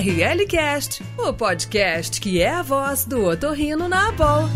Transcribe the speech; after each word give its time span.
RLCast, 0.00 1.02
o 1.18 1.30
podcast 1.30 2.18
que 2.22 2.40
é 2.40 2.48
a 2.48 2.62
voz 2.62 3.04
do 3.04 3.22
otorrino 3.22 3.86
na 3.86 4.08
Abol. 4.08 4.48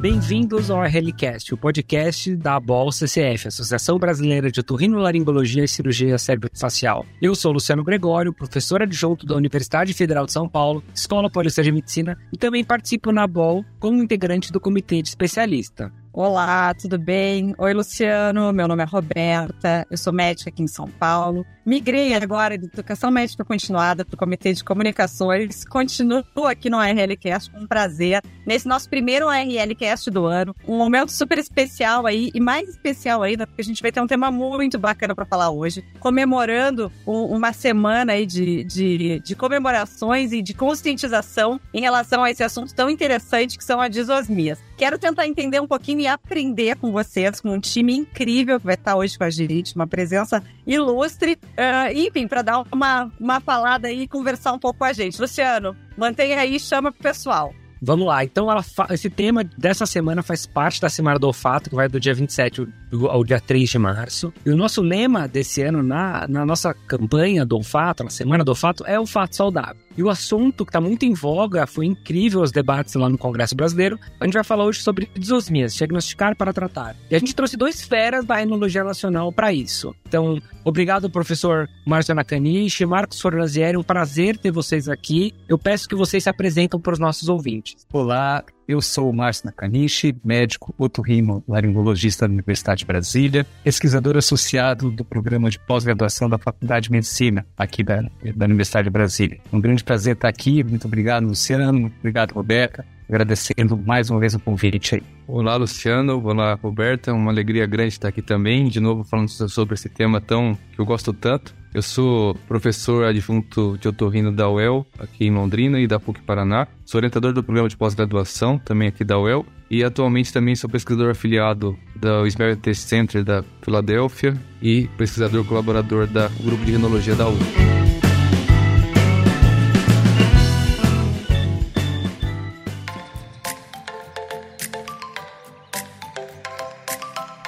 Bem-vindos 0.00 0.68
ao 0.68 0.82
RLCast, 0.82 1.54
o 1.54 1.56
podcast 1.56 2.34
da 2.34 2.56
ABOL 2.56 2.90
CCF, 2.90 3.46
Associação 3.46 4.00
Brasileira 4.00 4.50
de 4.50 4.58
Otorrinolaringologia 4.58 5.62
e 5.62 5.68
Cirurgia 5.68 6.18
Cérebro-Facial. 6.18 7.06
Eu 7.22 7.36
sou 7.36 7.52
Luciano 7.52 7.84
Gregório, 7.84 8.32
professor 8.32 8.82
adjunto 8.82 9.24
da 9.24 9.36
Universidade 9.36 9.94
Federal 9.94 10.26
de 10.26 10.32
São 10.32 10.48
Paulo, 10.48 10.82
Escola 10.92 11.30
Paulista 11.30 11.62
de 11.62 11.70
Medicina, 11.70 12.18
e 12.32 12.36
também 12.36 12.64
participo 12.64 13.12
na 13.12 13.22
ABOL 13.22 13.64
como 13.78 14.02
integrante 14.02 14.50
do 14.50 14.58
Comitê 14.58 15.02
de 15.02 15.08
Especialista. 15.08 15.92
Olá, 16.12 16.74
tudo 16.74 16.98
bem? 16.98 17.54
Oi, 17.58 17.74
Luciano. 17.74 18.52
Meu 18.52 18.66
nome 18.66 18.82
é 18.82 18.86
Roberta, 18.86 19.86
eu 19.90 19.96
sou 19.96 20.12
médica 20.12 20.48
aqui 20.50 20.62
em 20.62 20.66
São 20.66 20.88
Paulo. 20.88 21.44
Migrei 21.68 22.14
agora 22.14 22.56
de 22.56 22.64
Educação 22.64 23.10
Médica 23.10 23.44
Continuada 23.44 24.02
para 24.02 24.14
o 24.14 24.18
Comitê 24.18 24.54
de 24.54 24.64
Comunicações. 24.64 25.66
Continuo 25.66 26.24
aqui 26.48 26.70
no 26.70 26.78
RLCast 26.80 27.50
com 27.50 27.66
prazer, 27.66 28.22
nesse 28.46 28.66
nosso 28.66 28.88
primeiro 28.88 29.28
RLCast 29.28 30.10
do 30.10 30.24
ano. 30.24 30.54
Um 30.66 30.78
momento 30.78 31.12
super 31.12 31.36
especial 31.36 32.06
aí, 32.06 32.30
e 32.34 32.40
mais 32.40 32.70
especial 32.70 33.22
ainda, 33.22 33.46
porque 33.46 33.60
a 33.60 33.64
gente 33.64 33.82
vai 33.82 33.92
ter 33.92 34.00
um 34.00 34.06
tema 34.06 34.30
muito 34.30 34.78
bacana 34.78 35.14
para 35.14 35.26
falar 35.26 35.50
hoje, 35.50 35.84
comemorando 36.00 36.90
um, 37.06 37.24
uma 37.24 37.52
semana 37.52 38.14
aí 38.14 38.24
de, 38.24 38.64
de, 38.64 39.20
de 39.20 39.36
comemorações 39.36 40.32
e 40.32 40.40
de 40.40 40.54
conscientização 40.54 41.60
em 41.74 41.82
relação 41.82 42.24
a 42.24 42.30
esse 42.30 42.42
assunto 42.42 42.74
tão 42.74 42.88
interessante 42.88 43.58
que 43.58 43.64
são 43.64 43.78
as 43.78 43.90
disosmias. 43.90 44.58
Quero 44.78 44.96
tentar 44.96 45.26
entender 45.26 45.60
um 45.60 45.66
pouquinho 45.66 45.97
e 46.00 46.06
aprender 46.06 46.76
com 46.76 46.92
vocês, 46.92 47.40
com 47.40 47.50
um 47.50 47.60
time 47.60 47.94
incrível 47.94 48.58
que 48.58 48.66
vai 48.66 48.74
estar 48.74 48.96
hoje 48.96 49.16
com 49.16 49.24
a 49.24 49.30
gente, 49.30 49.74
uma 49.74 49.86
presença 49.86 50.42
ilustre. 50.66 51.34
Uh, 51.34 51.92
enfim, 51.94 52.26
para 52.26 52.42
dar 52.42 52.64
uma, 52.72 53.10
uma 53.18 53.40
falada 53.40 53.88
aí 53.88 54.02
e 54.02 54.08
conversar 54.08 54.52
um 54.52 54.58
pouco 54.58 54.78
com 54.78 54.84
a 54.84 54.92
gente. 54.92 55.20
Luciano, 55.20 55.76
mantenha 55.96 56.40
aí 56.40 56.56
e 56.56 56.60
chama 56.60 56.92
pro 56.92 57.02
pessoal. 57.02 57.54
Vamos 57.80 58.06
lá, 58.08 58.24
então 58.24 58.50
ela 58.50 58.64
esse 58.90 59.08
tema 59.08 59.44
dessa 59.44 59.86
semana 59.86 60.20
faz 60.22 60.46
parte 60.46 60.80
da 60.80 60.88
Semana 60.88 61.18
do 61.18 61.28
Olfato, 61.28 61.70
que 61.70 61.76
vai 61.76 61.88
do 61.88 62.00
dia 62.00 62.12
27 62.12 62.66
ao 63.08 63.24
dia 63.24 63.40
3 63.40 63.68
de 63.68 63.78
março. 63.78 64.32
E 64.44 64.50
o 64.50 64.56
nosso 64.56 64.82
lema 64.82 65.28
desse 65.28 65.62
ano, 65.62 65.82
na, 65.82 66.26
na 66.28 66.44
nossa 66.44 66.72
campanha 66.72 67.44
do 67.44 67.56
olfato, 67.56 68.04
na 68.04 68.10
Semana 68.10 68.44
do 68.44 68.50
Olfato, 68.50 68.84
é 68.86 68.98
olfato 68.98 69.36
saudável. 69.36 69.76
E 69.96 70.02
o 70.02 70.08
assunto 70.08 70.64
que 70.64 70.70
está 70.70 70.80
muito 70.80 71.04
em 71.04 71.12
voga, 71.12 71.66
foi 71.66 71.86
incrível 71.86 72.40
os 72.40 72.52
debates 72.52 72.94
lá 72.94 73.08
no 73.08 73.18
Congresso 73.18 73.56
Brasileiro. 73.56 73.98
A 74.20 74.24
gente 74.24 74.34
vai 74.34 74.44
falar 74.44 74.64
hoje 74.64 74.80
sobre 74.80 75.10
disosmias, 75.18 75.74
diagnosticar 75.74 76.36
para 76.36 76.52
tratar. 76.52 76.94
E 77.10 77.16
a 77.16 77.18
gente 77.18 77.34
trouxe 77.34 77.56
dois 77.56 77.82
feras 77.82 78.24
da 78.24 78.40
enologia 78.40 78.84
nacional 78.84 79.32
para 79.32 79.52
isso. 79.52 79.94
Então, 80.06 80.40
obrigado, 80.64 81.10
professor 81.10 81.68
Márcio 81.84 82.14
Nakanishi, 82.14 82.86
Marcos 82.86 83.20
Fornazieri, 83.20 83.76
um 83.76 83.82
prazer 83.82 84.38
ter 84.38 84.52
vocês 84.52 84.88
aqui. 84.88 85.34
Eu 85.48 85.58
peço 85.58 85.88
que 85.88 85.96
vocês 85.96 86.22
se 86.22 86.30
apresentam 86.30 86.80
para 86.80 86.92
os 86.92 86.98
nossos 87.00 87.28
ouvintes. 87.28 87.84
Olá, 87.92 88.44
eu 88.68 88.82
sou 88.82 89.08
o 89.08 89.12
Márcio 89.14 89.46
Nakanishi, 89.46 90.14
médico 90.22 90.74
otorrino 90.76 91.42
laringologista 91.48 92.28
da 92.28 92.34
Universidade 92.34 92.80
de 92.80 92.84
Brasília, 92.84 93.46
pesquisador 93.64 94.18
associado 94.18 94.90
do 94.90 95.02
programa 95.02 95.48
de 95.48 95.58
pós-graduação 95.58 96.28
da 96.28 96.36
Faculdade 96.36 96.84
de 96.84 96.92
Medicina 96.92 97.46
aqui 97.56 97.82
da, 97.82 98.02
da 98.36 98.44
Universidade 98.44 98.84
de 98.84 98.90
Brasília. 98.90 99.40
Um 99.50 99.58
grande 99.58 99.82
prazer 99.82 100.14
estar 100.14 100.28
aqui. 100.28 100.62
Muito 100.62 100.86
obrigado, 100.86 101.26
Luciano. 101.26 101.80
Muito 101.80 101.96
obrigado, 101.98 102.32
Roberta. 102.32 102.84
Agradecendo 103.08 103.76
mais 103.76 104.10
uma 104.10 104.20
vez 104.20 104.34
o 104.34 104.38
convite 104.38 104.96
aí. 104.96 105.02
Olá, 105.26 105.56
Luciano. 105.56 106.22
Olá, 106.22 106.58
Roberta. 106.62 107.12
Uma 107.12 107.30
alegria 107.30 107.66
grande 107.66 107.94
estar 107.94 108.08
aqui 108.08 108.20
também, 108.20 108.68
de 108.68 108.80
novo 108.80 109.02
falando 109.02 109.28
sobre 109.28 109.74
esse 109.74 109.88
tema 109.88 110.20
tão 110.20 110.56
que 110.72 110.78
eu 110.78 110.84
gosto 110.84 111.12
tanto. 111.12 111.54
Eu 111.72 111.82
sou 111.82 112.34
professor 112.46 113.04
adjunto 113.04 113.76
de 113.78 113.88
otorrino 113.88 114.32
da 114.32 114.48
UEL, 114.48 114.86
aqui 114.98 115.26
em 115.26 115.30
Londrina, 115.30 115.78
e 115.80 115.86
da 115.86 116.00
PUC 116.00 116.20
Paraná. 116.22 116.66
Sou 116.84 116.98
orientador 116.98 117.32
do 117.32 117.42
programa 117.42 117.68
de 117.68 117.76
pós-graduação, 117.76 118.58
também 118.58 118.88
aqui 118.88 119.04
da 119.04 119.18
UEL. 119.18 119.44
E 119.70 119.84
atualmente 119.84 120.32
também 120.32 120.56
sou 120.56 120.68
pesquisador 120.68 121.10
afiliado 121.10 121.78
da 121.94 122.26
Ismael 122.26 122.56
Test 122.56 122.88
Center 122.88 123.22
da 123.22 123.44
Filadélfia 123.62 124.34
e 124.62 124.88
pesquisador 124.96 125.44
colaborador 125.44 126.06
da 126.06 126.28
Grupo 126.42 126.64
de 126.64 126.72
Rinologia 126.72 127.14
da 127.14 127.28
UEL. 127.28 127.87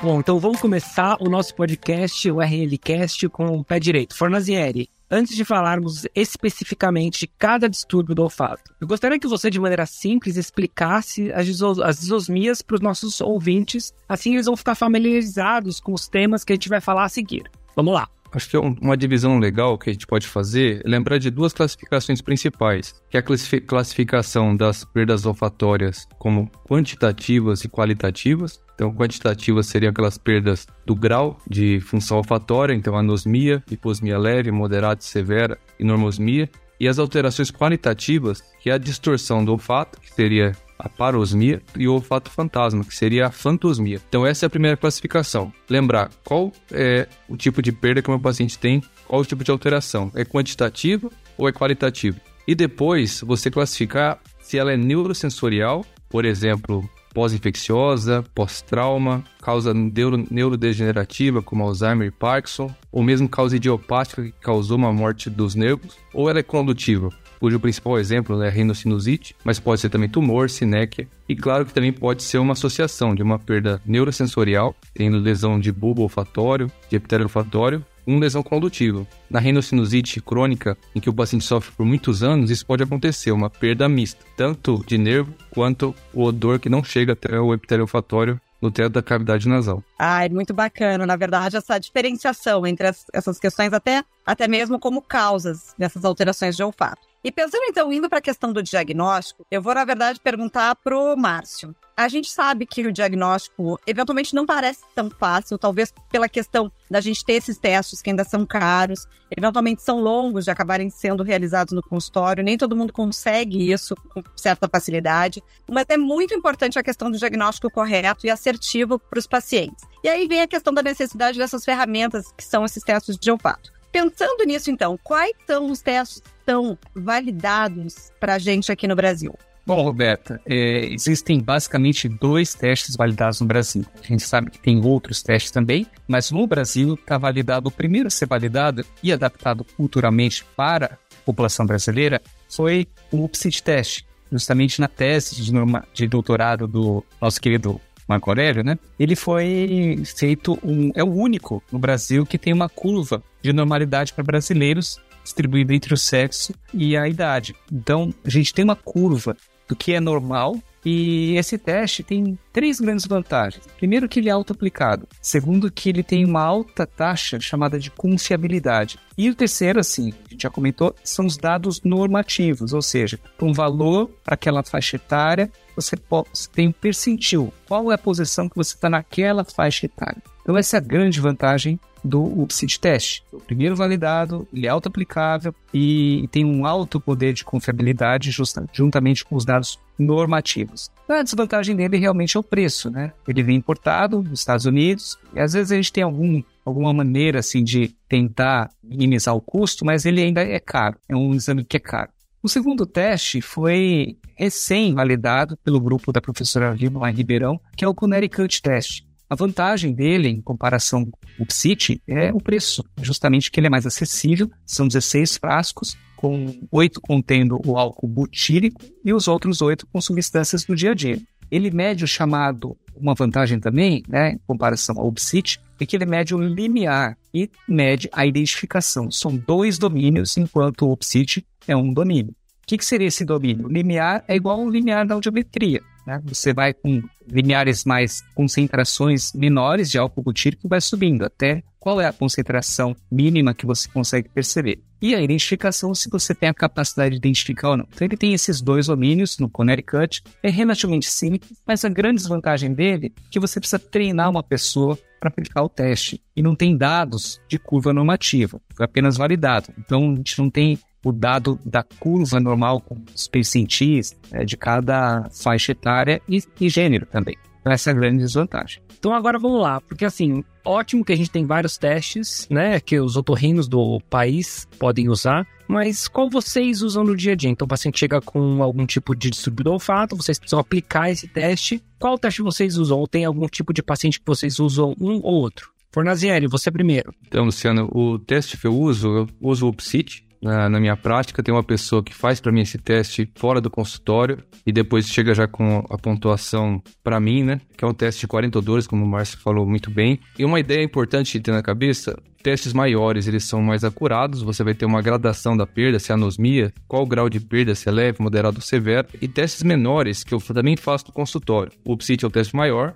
Bom, 0.02 0.18
então 0.18 0.38
vamos 0.38 0.58
começar 0.58 1.18
o 1.20 1.28
nosso 1.28 1.54
podcast, 1.54 2.30
o 2.30 2.40
RLCast, 2.40 3.28
com 3.28 3.58
o 3.58 3.62
pé 3.62 3.78
direito. 3.78 4.16
Fornazieri, 4.16 4.88
antes 5.10 5.36
de 5.36 5.44
falarmos 5.44 6.06
especificamente 6.14 7.20
de 7.20 7.26
cada 7.26 7.68
distúrbio 7.68 8.14
do 8.14 8.22
olfato, 8.22 8.74
eu 8.80 8.86
gostaria 8.86 9.18
que 9.18 9.28
você, 9.28 9.50
de 9.50 9.60
maneira 9.60 9.84
simples, 9.84 10.38
explicasse 10.38 11.30
as, 11.32 11.46
as 11.84 12.00
disosmias 12.00 12.62
para 12.62 12.76
os 12.76 12.80
nossos 12.80 13.20
ouvintes, 13.20 13.92
assim 14.08 14.32
eles 14.32 14.46
vão 14.46 14.56
ficar 14.56 14.74
familiarizados 14.74 15.80
com 15.80 15.92
os 15.92 16.08
temas 16.08 16.44
que 16.44 16.54
a 16.54 16.56
gente 16.56 16.70
vai 16.70 16.80
falar 16.80 17.04
a 17.04 17.08
seguir. 17.10 17.50
Vamos 17.76 17.92
lá. 17.92 18.08
Acho 18.32 18.48
que 18.48 18.56
é 18.56 18.60
uma 18.60 18.96
divisão 18.96 19.38
legal 19.38 19.76
que 19.76 19.90
a 19.90 19.92
gente 19.92 20.06
pode 20.06 20.26
fazer 20.26 20.82
é 20.84 20.88
lembrar 20.88 21.18
de 21.18 21.30
duas 21.30 21.52
classificações 21.52 22.20
principais, 22.20 22.94
que 23.10 23.16
é 23.16 23.20
a 23.20 23.60
classificação 23.66 24.56
das 24.56 24.84
perdas 24.84 25.26
olfatórias 25.26 26.06
como 26.18 26.50
quantitativas 26.68 27.64
e 27.64 27.68
qualitativas. 27.68 28.60
Então, 28.74 28.94
quantitativas 28.94 29.66
seriam 29.66 29.90
aquelas 29.90 30.16
perdas 30.16 30.66
do 30.86 30.94
grau 30.94 31.38
de 31.48 31.80
função 31.80 32.18
olfatória, 32.18 32.72
então 32.72 32.96
anosmia, 32.96 33.62
hiposmia 33.70 34.18
leve, 34.18 34.50
moderada 34.50 35.00
severa 35.02 35.58
e 35.78 35.84
normosmia. 35.84 36.48
E 36.78 36.88
as 36.88 36.98
alterações 36.98 37.50
qualitativas, 37.50 38.42
que 38.60 38.70
é 38.70 38.72
a 38.72 38.78
distorção 38.78 39.44
do 39.44 39.52
olfato, 39.52 40.00
que 40.00 40.10
seria 40.14 40.52
a 40.80 40.88
parosmia, 40.88 41.62
e 41.76 41.86
o 41.86 41.94
olfato 41.94 42.30
fantasma, 42.30 42.84
que 42.84 42.94
seria 42.94 43.26
a 43.26 43.30
fantosmia. 43.30 44.00
Então, 44.08 44.26
essa 44.26 44.44
é 44.44 44.48
a 44.48 44.50
primeira 44.50 44.76
classificação. 44.76 45.52
Lembrar 45.68 46.10
qual 46.24 46.52
é 46.72 47.06
o 47.28 47.36
tipo 47.36 47.62
de 47.62 47.72
perda 47.72 48.02
que 48.02 48.08
o 48.08 48.12
meu 48.12 48.20
paciente 48.20 48.58
tem, 48.58 48.82
qual 49.06 49.20
o 49.20 49.24
tipo 49.24 49.44
de 49.44 49.50
alteração. 49.50 50.10
É 50.14 50.24
quantitativa 50.24 51.10
ou 51.36 51.48
é 51.48 51.52
qualitativa? 51.52 52.18
E 52.46 52.54
depois, 52.54 53.20
você 53.20 53.50
classificar 53.50 54.18
se 54.40 54.58
ela 54.58 54.72
é 54.72 54.76
neurosensorial, 54.76 55.84
por 56.08 56.24
exemplo, 56.24 56.88
pós-infecciosa, 57.14 58.24
pós-trauma, 58.34 59.24
causa 59.40 59.74
neuro, 59.74 60.26
neurodegenerativa, 60.30 61.42
como 61.42 61.64
Alzheimer 61.64 62.08
e 62.08 62.10
Parkinson, 62.10 62.74
ou 62.90 63.02
mesmo 63.02 63.28
causa 63.28 63.56
idiopática 63.56 64.22
que 64.22 64.32
causou 64.40 64.76
uma 64.76 64.92
morte 64.92 65.28
dos 65.28 65.54
nervos, 65.54 65.96
ou 66.12 66.28
ela 66.28 66.40
é 66.40 66.42
condutiva, 66.42 67.08
cujo 67.40 67.58
principal 67.58 67.98
exemplo 67.98 68.40
é 68.42 68.48
a 68.48 68.50
rinocinusite, 68.50 69.34
mas 69.42 69.58
pode 69.58 69.80
ser 69.80 69.88
também 69.88 70.08
tumor, 70.08 70.50
sinéquia, 70.50 71.08
e 71.26 71.34
claro 71.34 71.64
que 71.64 71.72
também 71.72 71.92
pode 71.92 72.22
ser 72.22 72.38
uma 72.38 72.52
associação 72.52 73.14
de 73.14 73.22
uma 73.22 73.38
perda 73.38 73.80
neurosensorial, 73.84 74.76
tendo 74.94 75.18
lesão 75.18 75.58
de 75.58 75.72
bulbo 75.72 76.02
olfatório, 76.02 76.70
de 76.88 76.96
epitélio 76.96 77.24
olfatório, 77.24 77.84
uma 78.06 78.20
lesão 78.20 78.42
condutiva. 78.42 79.06
Na 79.30 79.40
rinocinusite 79.40 80.20
crônica, 80.20 80.76
em 80.94 81.00
que 81.00 81.08
o 81.08 81.14
paciente 81.14 81.44
sofre 81.44 81.72
por 81.74 81.86
muitos 81.86 82.22
anos, 82.22 82.50
isso 82.50 82.66
pode 82.66 82.82
acontecer, 82.82 83.30
uma 83.30 83.48
perda 83.48 83.88
mista, 83.88 84.24
tanto 84.36 84.84
de 84.86 84.98
nervo 84.98 85.32
quanto 85.50 85.94
o 86.12 86.24
odor 86.24 86.58
que 86.58 86.68
não 86.68 86.84
chega 86.84 87.14
até 87.14 87.40
o 87.40 87.54
epitélio 87.54 87.84
olfatório 87.84 88.40
no 88.60 88.70
teto 88.70 88.92
da 88.92 89.02
cavidade 89.02 89.48
nasal. 89.48 89.82
Ah, 89.98 90.24
é 90.24 90.28
muito 90.28 90.52
bacana, 90.52 91.06
na 91.06 91.16
verdade, 91.16 91.56
essa 91.56 91.78
diferenciação 91.78 92.66
entre 92.66 92.88
as, 92.88 93.06
essas 93.12 93.38
questões, 93.38 93.72
até, 93.72 94.04
até 94.26 94.46
mesmo 94.46 94.78
como 94.78 95.00
causas 95.00 95.74
dessas 95.78 96.04
alterações 96.04 96.56
de 96.56 96.62
olfato. 96.62 97.09
E 97.22 97.30
pensando 97.30 97.64
então, 97.64 97.92
indo 97.92 98.08
para 98.08 98.18
a 98.18 98.22
questão 98.22 98.50
do 98.50 98.62
diagnóstico, 98.62 99.46
eu 99.50 99.60
vou, 99.60 99.74
na 99.74 99.84
verdade, 99.84 100.18
perguntar 100.18 100.74
pro 100.76 101.14
Márcio. 101.18 101.76
A 101.94 102.08
gente 102.08 102.30
sabe 102.30 102.64
que 102.64 102.86
o 102.86 102.92
diagnóstico 102.92 103.78
eventualmente 103.86 104.34
não 104.34 104.46
parece 104.46 104.80
tão 104.94 105.10
fácil, 105.10 105.58
talvez 105.58 105.92
pela 106.10 106.30
questão 106.30 106.72
da 106.90 106.98
gente 106.98 107.22
ter 107.22 107.34
esses 107.34 107.58
testes 107.58 108.00
que 108.00 108.08
ainda 108.08 108.24
são 108.24 108.46
caros, 108.46 109.06
eventualmente 109.30 109.82
são 109.82 110.00
longos 110.00 110.46
de 110.46 110.50
acabarem 110.50 110.88
sendo 110.88 111.22
realizados 111.22 111.74
no 111.74 111.82
consultório, 111.82 112.42
nem 112.42 112.56
todo 112.56 112.74
mundo 112.74 112.90
consegue 112.90 113.70
isso 113.70 113.94
com 114.08 114.22
certa 114.34 114.66
facilidade, 114.66 115.42
mas 115.68 115.84
é 115.90 115.98
muito 115.98 116.32
importante 116.32 116.78
a 116.78 116.82
questão 116.82 117.10
do 117.10 117.18
diagnóstico 117.18 117.70
correto 117.70 118.26
e 118.26 118.30
assertivo 118.30 118.98
para 118.98 119.18
os 119.18 119.26
pacientes. 119.26 119.84
E 120.02 120.08
aí 120.08 120.26
vem 120.26 120.40
a 120.40 120.48
questão 120.48 120.72
da 120.72 120.82
necessidade 120.82 121.36
dessas 121.36 121.66
ferramentas 121.66 122.32
que 122.32 122.44
são 122.44 122.64
esses 122.64 122.82
testes 122.82 123.18
de 123.18 123.30
olfato. 123.30 123.78
Pensando 123.92 124.44
nisso, 124.44 124.70
então, 124.70 124.98
quais 125.02 125.34
são 125.46 125.70
os 125.70 125.80
testes 125.80 126.22
estão 126.38 126.78
validados 126.94 128.12
para 128.20 128.34
a 128.34 128.38
gente 128.38 128.70
aqui 128.70 128.86
no 128.86 128.94
Brasil? 128.94 129.36
Bom, 129.66 129.82
Roberta, 129.82 130.40
é, 130.46 130.86
existem 130.86 131.38
basicamente 131.40 132.08
dois 132.08 132.54
testes 132.54 132.96
validados 132.96 133.40
no 133.40 133.46
Brasil. 133.46 133.84
A 134.02 134.06
gente 134.06 134.22
sabe 134.22 134.50
que 134.50 134.58
tem 134.58 134.84
outros 134.84 135.22
testes 135.22 135.50
também, 135.50 135.86
mas 136.08 136.30
no 136.30 136.46
Brasil 136.46 136.94
está 136.94 137.18
validado, 137.18 137.68
o 137.68 137.72
primeiro 137.72 138.08
a 138.08 138.10
ser 138.10 138.26
validado 138.26 138.84
e 139.02 139.12
adaptado 139.12 139.64
culturalmente 139.76 140.44
para 140.56 140.86
a 140.86 141.24
população 141.24 141.66
brasileira 141.66 142.20
foi 142.48 142.88
o 143.12 143.28
PSIT 143.28 143.62
teste, 143.62 144.06
justamente 144.32 144.80
na 144.80 144.88
tese 144.88 145.36
de, 145.36 145.52
norma, 145.52 145.86
de 145.92 146.08
doutorado 146.08 146.66
do 146.66 147.04
nosso 147.20 147.40
querido 147.40 147.80
Marco 148.08 148.28
Aurélio, 148.28 148.64
né? 148.64 148.76
Ele 148.98 149.14
foi 149.14 150.02
feito 150.16 150.58
um, 150.64 150.90
é 150.96 151.04
o 151.04 151.12
único 151.12 151.62
no 151.70 151.78
Brasil 151.78 152.26
que 152.26 152.38
tem 152.38 152.52
uma 152.52 152.68
curva 152.68 153.22
de 153.42 153.52
normalidade 153.52 154.12
para 154.12 154.24
brasileiros 154.24 155.00
distribuída 155.22 155.74
entre 155.74 155.94
o 155.94 155.96
sexo 155.96 156.54
e 156.72 156.96
a 156.96 157.08
idade. 157.08 157.54
Então, 157.70 158.12
a 158.24 158.30
gente 158.30 158.52
tem 158.52 158.64
uma 158.64 158.76
curva 158.76 159.36
do 159.68 159.76
que 159.76 159.92
é 159.92 160.00
normal 160.00 160.56
e 160.84 161.36
esse 161.36 161.58
teste 161.58 162.02
tem 162.02 162.38
três 162.52 162.80
grandes 162.80 163.06
vantagens. 163.06 163.66
Primeiro, 163.76 164.08
que 164.08 164.18
ele 164.18 164.28
é 164.30 164.32
auto-aplicado. 164.32 165.06
Segundo, 165.20 165.70
que 165.70 165.88
ele 165.90 166.02
tem 166.02 166.24
uma 166.24 166.42
alta 166.42 166.86
taxa 166.86 167.38
chamada 167.38 167.78
de 167.78 167.90
confiabilidade. 167.90 168.98
E 169.16 169.28
o 169.28 169.34
terceiro, 169.34 169.78
assim, 169.78 170.12
a 170.26 170.30
gente 170.30 170.42
já 170.42 170.50
comentou, 170.50 170.94
são 171.04 171.26
os 171.26 171.36
dados 171.36 171.82
normativos, 171.82 172.72
ou 172.72 172.82
seja, 172.82 173.20
um 173.40 173.52
valor 173.52 174.08
para 174.24 174.34
aquela 174.34 174.62
faixa 174.62 174.96
etária, 174.96 175.50
você, 175.76 175.96
você 176.10 176.48
tem 176.50 176.68
um 176.68 176.72
percentil. 176.72 177.52
Qual 177.68 177.92
é 177.92 177.94
a 177.94 177.98
posição 177.98 178.48
que 178.48 178.56
você 178.56 178.74
está 178.74 178.88
naquela 178.88 179.44
faixa 179.44 179.86
etária? 179.86 180.22
Então, 180.50 180.58
essa 180.58 180.78
é 180.78 180.78
a 180.78 180.82
grande 180.82 181.20
vantagem 181.20 181.78
do 182.02 182.24
UPSID 182.24 182.80
teste. 182.80 183.22
O 183.30 183.38
primeiro 183.38 183.76
validado, 183.76 184.48
ele 184.52 184.66
é 184.66 184.68
auto-aplicável 184.68 185.54
e 185.72 186.28
tem 186.32 186.44
um 186.44 186.66
alto 186.66 186.98
poder 186.98 187.32
de 187.32 187.44
confiabilidade 187.44 188.32
juntamente 188.72 189.24
com 189.24 189.36
os 189.36 189.44
dados 189.44 189.78
normativos. 189.96 190.90
A 191.08 191.22
desvantagem 191.22 191.76
dele 191.76 191.98
realmente 191.98 192.36
é 192.36 192.40
o 192.40 192.42
preço, 192.42 192.90
né? 192.90 193.12
Ele 193.28 193.44
vem 193.44 193.58
importado 193.58 194.22
dos 194.22 194.40
Estados 194.40 194.66
Unidos 194.66 195.16
e 195.32 195.38
às 195.38 195.52
vezes 195.52 195.70
a 195.70 195.76
gente 195.76 195.92
tem 195.92 196.02
algum, 196.02 196.42
alguma 196.64 196.92
maneira 196.92 197.38
assim 197.38 197.62
de 197.62 197.94
tentar 198.08 198.70
minimizar 198.82 199.36
o 199.36 199.40
custo, 199.40 199.84
mas 199.84 200.04
ele 200.04 200.20
ainda 200.20 200.42
é 200.42 200.58
caro. 200.58 200.96
É 201.08 201.14
um 201.14 201.32
exame 201.32 201.64
que 201.64 201.76
é 201.76 201.80
caro. 201.80 202.10
O 202.42 202.48
segundo 202.48 202.84
teste 202.86 203.40
foi 203.40 204.16
recém-validado 204.34 205.56
pelo 205.58 205.80
grupo 205.80 206.10
da 206.10 206.20
professora 206.20 206.74
Vilma 206.74 207.08
Ribeirão, 207.08 207.60
que 207.76 207.84
é 207.84 207.88
o 207.88 207.94
Connecticut 207.94 208.60
Test. 208.60 209.08
A 209.30 209.36
vantagem 209.36 209.92
dele, 209.92 210.28
em 210.28 210.40
comparação 210.40 211.04
com 211.04 211.16
o 211.38 211.46
Psit, 211.46 212.02
é 212.04 212.32
o 212.34 212.38
preço, 212.38 212.84
justamente 213.00 213.48
que 213.48 213.60
ele 213.60 213.68
é 213.68 213.70
mais 213.70 213.86
acessível, 213.86 214.50
são 214.66 214.88
16 214.88 215.36
frascos, 215.36 215.96
com 216.16 216.66
oito 216.72 217.00
contendo 217.00 217.60
o 217.64 217.78
álcool 217.78 218.08
butírico 218.08 218.82
e 219.04 219.14
os 219.14 219.28
outros 219.28 219.62
oito 219.62 219.86
com 219.86 220.00
substâncias 220.00 220.64
do 220.64 220.74
dia 220.74 220.90
a 220.90 220.94
dia. 220.94 221.20
Ele 221.48 221.70
mede 221.70 222.02
o 222.02 222.08
chamado, 222.08 222.76
uma 222.96 223.14
vantagem 223.14 223.60
também, 223.60 224.02
né, 224.08 224.32
em 224.32 224.40
comparação 224.48 224.98
ao 224.98 225.12
Psit, 225.12 225.60
é 225.78 225.86
que 225.86 225.94
ele 225.94 226.06
mede 226.06 226.34
o 226.34 226.38
limiar 226.40 227.16
e 227.32 227.48
mede 227.68 228.08
a 228.12 228.26
identificação. 228.26 229.12
São 229.12 229.36
dois 229.36 229.78
domínios, 229.78 230.36
enquanto 230.36 230.90
o 230.90 230.96
Psit 230.96 231.46
é 231.68 231.76
um 231.76 231.92
domínio. 231.92 232.32
O 232.32 232.66
que, 232.66 232.76
que 232.76 232.84
seria 232.84 233.06
esse 233.06 233.24
domínio? 233.24 233.66
O 233.66 233.72
limiar 233.72 234.24
é 234.26 234.34
igual 234.34 234.60
ao 234.60 234.68
limiar 234.68 235.06
da 235.06 235.14
audiometria. 235.14 235.80
Né? 236.06 236.20
Você 236.24 236.52
vai 236.52 236.72
com 236.72 237.02
limiares 237.26 237.84
mais 237.84 238.22
concentrações 238.34 239.32
menores 239.32 239.90
de 239.90 239.98
álcool 239.98 240.22
butírico 240.22 240.68
vai 240.68 240.80
subindo 240.80 241.24
até 241.24 241.62
qual 241.78 242.00
é 242.00 242.06
a 242.06 242.12
concentração 242.12 242.94
mínima 243.10 243.54
que 243.54 243.64
você 243.64 243.88
consegue 243.88 244.28
perceber. 244.28 244.82
E 245.00 245.14
a 245.14 245.22
identificação, 245.22 245.94
se 245.94 246.10
você 246.10 246.34
tem 246.34 246.50
a 246.50 246.54
capacidade 246.54 247.12
de 247.12 247.16
identificar 247.16 247.70
ou 247.70 247.76
não. 247.78 247.88
Então 247.90 248.06
ele 248.06 248.18
tem 248.18 248.34
esses 248.34 248.60
dois 248.60 248.86
domínios 248.86 249.38
no 249.38 249.48
Connecticut, 249.48 250.22
é 250.42 250.50
relativamente 250.50 251.06
simples, 251.06 251.50
mas 251.66 251.84
a 251.84 251.88
grande 251.88 252.16
desvantagem 252.16 252.74
dele 252.74 253.14
é 253.16 253.20
que 253.30 253.40
você 253.40 253.58
precisa 253.58 253.78
treinar 253.78 254.28
uma 254.28 254.42
pessoa 254.42 254.98
para 255.18 255.28
aplicar 255.28 255.62
o 255.62 255.68
teste. 255.70 256.20
E 256.36 256.42
não 256.42 256.54
tem 256.54 256.76
dados 256.76 257.40
de 257.48 257.58
curva 257.58 257.94
normativa, 257.94 258.60
foi 258.74 258.84
apenas 258.84 259.16
validado. 259.16 259.72
Então 259.78 260.12
a 260.12 260.16
gente 260.16 260.38
não 260.38 260.50
tem 260.50 260.78
o 261.04 261.12
dado 261.12 261.58
da 261.64 261.82
curva 261.82 262.38
normal 262.40 262.80
com 262.80 262.96
os 263.14 263.26
percentis 263.26 264.16
né, 264.30 264.44
de 264.44 264.56
cada 264.56 265.28
faixa 265.30 265.72
etária 265.72 266.20
e, 266.28 266.42
e 266.60 266.68
gênero 266.68 267.06
também. 267.06 267.36
Então, 267.60 267.72
essa 267.72 267.90
é 267.90 267.92
a 267.92 267.96
grande 267.96 268.18
desvantagem. 268.18 268.82
Então 268.98 269.14
agora 269.14 269.38
vamos 269.38 269.62
lá, 269.62 269.80
porque 269.80 270.04
assim, 270.04 270.44
ótimo 270.62 271.02
que 271.02 271.12
a 271.12 271.16
gente 271.16 271.30
tem 271.30 271.46
vários 271.46 271.78
testes, 271.78 272.46
né, 272.50 272.78
que 272.80 273.00
os 273.00 273.16
otorrinos 273.16 273.66
do 273.66 273.98
país 274.10 274.68
podem 274.78 275.08
usar, 275.08 275.46
mas 275.66 276.06
qual 276.06 276.28
vocês 276.28 276.82
usam 276.82 277.02
no 277.02 277.16
dia 277.16 277.32
a 277.32 277.34
dia? 277.34 277.48
Então 277.48 277.64
o 277.64 277.68
paciente 277.68 277.98
chega 277.98 278.20
com 278.20 278.62
algum 278.62 278.84
tipo 278.84 279.14
de 279.14 279.30
distúrbio 279.30 279.64
do 279.64 279.72
olfato, 279.72 280.14
vocês 280.14 280.38
precisam 280.38 280.60
aplicar 280.60 281.10
esse 281.10 281.26
teste. 281.28 281.82
Qual 281.98 282.18
teste 282.18 282.42
vocês 282.42 282.76
usam? 282.76 282.98
Ou 282.98 283.08
tem 283.08 283.24
algum 283.24 283.46
tipo 283.46 283.72
de 283.72 283.82
paciente 283.82 284.20
que 284.20 284.26
vocês 284.26 284.58
usam 284.58 284.94
um 285.00 285.14
ou 285.22 285.34
outro? 285.34 285.70
Fornazieri, 285.92 286.46
você 286.46 286.70
primeiro. 286.70 287.14
Então, 287.26 287.44
Luciano, 287.44 287.88
o 287.92 288.18
teste 288.18 288.58
que 288.58 288.66
eu 288.66 288.76
uso, 288.76 289.08
eu 289.08 289.28
uso 289.40 289.66
o 289.66 289.72
PSIT, 289.72 290.26
na, 290.42 290.68
na 290.68 290.80
minha 290.80 290.96
prática, 290.96 291.42
tem 291.42 291.54
uma 291.54 291.62
pessoa 291.62 292.02
que 292.02 292.14
faz 292.14 292.40
para 292.40 292.52
mim 292.52 292.60
esse 292.60 292.78
teste 292.78 293.30
fora 293.36 293.60
do 293.60 293.70
consultório 293.70 294.38
e 294.66 294.72
depois 294.72 295.06
chega 295.06 295.34
já 295.34 295.46
com 295.46 295.84
a 295.90 295.98
pontuação 295.98 296.82
para 297.02 297.20
mim, 297.20 297.42
né? 297.42 297.60
Que 297.76 297.84
é 297.84 297.88
um 297.88 297.94
teste 297.94 298.22
de 298.22 298.26
40 298.26 298.58
odores, 298.58 298.86
como 298.86 299.04
o 299.04 299.08
Márcio 299.08 299.38
falou 299.38 299.66
muito 299.66 299.90
bem. 299.90 300.18
E 300.38 300.44
uma 300.44 300.60
ideia 300.60 300.82
importante 300.82 301.32
de 301.32 301.40
ter 301.40 301.52
na 301.52 301.62
cabeça 301.62 302.16
testes 302.42 302.72
maiores 302.72 303.26
eles 303.26 303.44
são 303.44 303.62
mais 303.62 303.84
acurados, 303.84 304.42
você 304.42 304.64
vai 304.64 304.74
ter 304.74 304.86
uma 304.86 305.02
gradação 305.02 305.56
da 305.56 305.66
perda, 305.66 305.98
se 305.98 306.10
é 306.10 306.14
anosmia, 306.14 306.72
qual 306.88 307.02
o 307.02 307.06
grau 307.06 307.28
de 307.28 307.38
perda, 307.38 307.74
se 307.74 307.88
é 307.88 307.92
leve, 307.92 308.22
moderado 308.22 308.56
ou 308.56 308.62
severo, 308.62 309.08
e 309.20 309.28
testes 309.28 309.62
menores 309.62 310.24
que 310.24 310.32
eu 310.32 310.40
também 310.40 310.76
faço 310.76 311.06
no 311.08 311.12
consultório. 311.12 311.72
O 311.84 311.96
PSIT 311.96 312.24
é 312.24 312.28
o 312.28 312.30
teste 312.30 312.56
maior, 312.56 312.94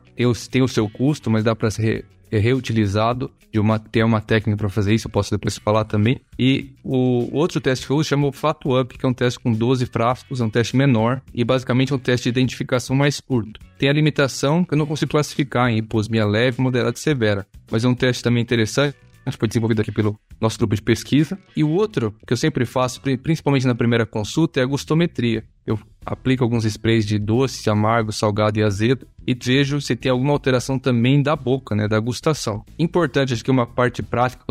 tem 0.51 0.63
o 0.63 0.69
seu 0.69 0.89
custo, 0.89 1.31
mas 1.31 1.45
dá 1.45 1.55
para 1.55 1.71
ser 1.71 2.07
reutilizado, 2.31 3.31
de 3.53 3.61
uma, 3.61 3.79
ter 3.79 4.05
uma 4.05 4.21
técnica 4.21 4.57
para 4.57 4.69
fazer 4.69 4.95
isso, 4.95 5.07
eu 5.07 5.11
posso 5.13 5.31
depois 5.31 5.57
falar 5.59 5.85
também. 5.85 6.21
E 6.39 6.73
o 6.83 7.29
outro 7.33 7.61
teste 7.61 7.87
que 7.87 7.93
eu 7.93 7.97
uso 7.97 8.09
chama 8.09 8.27
o 8.27 8.33
Fato 8.33 8.79
Up, 8.79 8.99
que 8.99 9.07
é 9.07 9.09
um 9.09 9.15
teste 9.15 9.39
com 9.39 9.53
12 9.53 9.87
frascos, 9.87 10.41
é 10.41 10.45
um 10.45 10.51
teste 10.51 10.77
menor 10.77 11.23
e 11.33 11.45
basicamente 11.45 11.93
é 11.93 11.97
um 11.97 11.99
teste 11.99 12.25
de 12.25 12.41
identificação 12.41 12.97
mais 12.97 13.21
curto. 13.21 13.61
Tem 13.79 13.89
a 13.89 13.93
limitação 13.93 14.65
que 14.65 14.75
eu 14.75 14.79
não 14.79 14.87
consigo 14.87 15.13
classificar 15.13 15.71
em 15.71 15.79
hiposmia 15.79 16.27
leve, 16.27 16.61
moderada 16.61 16.97
e 16.97 16.99
severa, 16.99 17.47
mas 17.71 17.85
é 17.85 17.89
um 17.89 17.95
teste 17.95 18.23
também 18.25 18.43
interessante 18.43 18.97
foi 19.33 19.49
desenvolvido 19.49 19.81
aqui 19.81 19.93
pelo 19.93 20.19
nosso 20.41 20.59
grupo 20.59 20.75
de 20.75 20.83
pesquisa. 20.83 21.39
E 21.57 21.65
o 21.65 21.71
outro, 21.71 22.15
que 22.27 22.33
eu 22.33 22.37
sempre 22.37 22.65
faço, 22.65 23.01
principalmente 23.01 23.67
na 23.67 23.75
primeira 23.75 24.05
consulta, 24.05 24.61
é 24.61 24.63
a 24.63 24.67
gustometria. 24.67 25.45
Eu 25.67 25.79
aplico 26.05 26.45
alguns 26.45 26.65
sprays 26.65 27.07
de 27.07 27.19
doce, 27.19 27.71
amargo, 27.71 28.13
salgado 28.13 28.59
e 28.59 28.63
azedo 28.63 29.07
e 29.27 29.35
vejo 29.35 29.81
se 29.81 29.97
tem 29.97 30.11
alguma 30.11 30.33
alteração 30.33 30.79
também 30.79 31.23
da 31.23 31.35
boca, 31.35 31.75
né, 31.75 31.89
da 31.89 31.99
gustação. 31.99 32.65
Importante, 32.79 33.33
acho 33.33 33.45
que 33.45 33.51
uma 33.51 33.67
parte 33.67 34.03
prática 34.03 34.45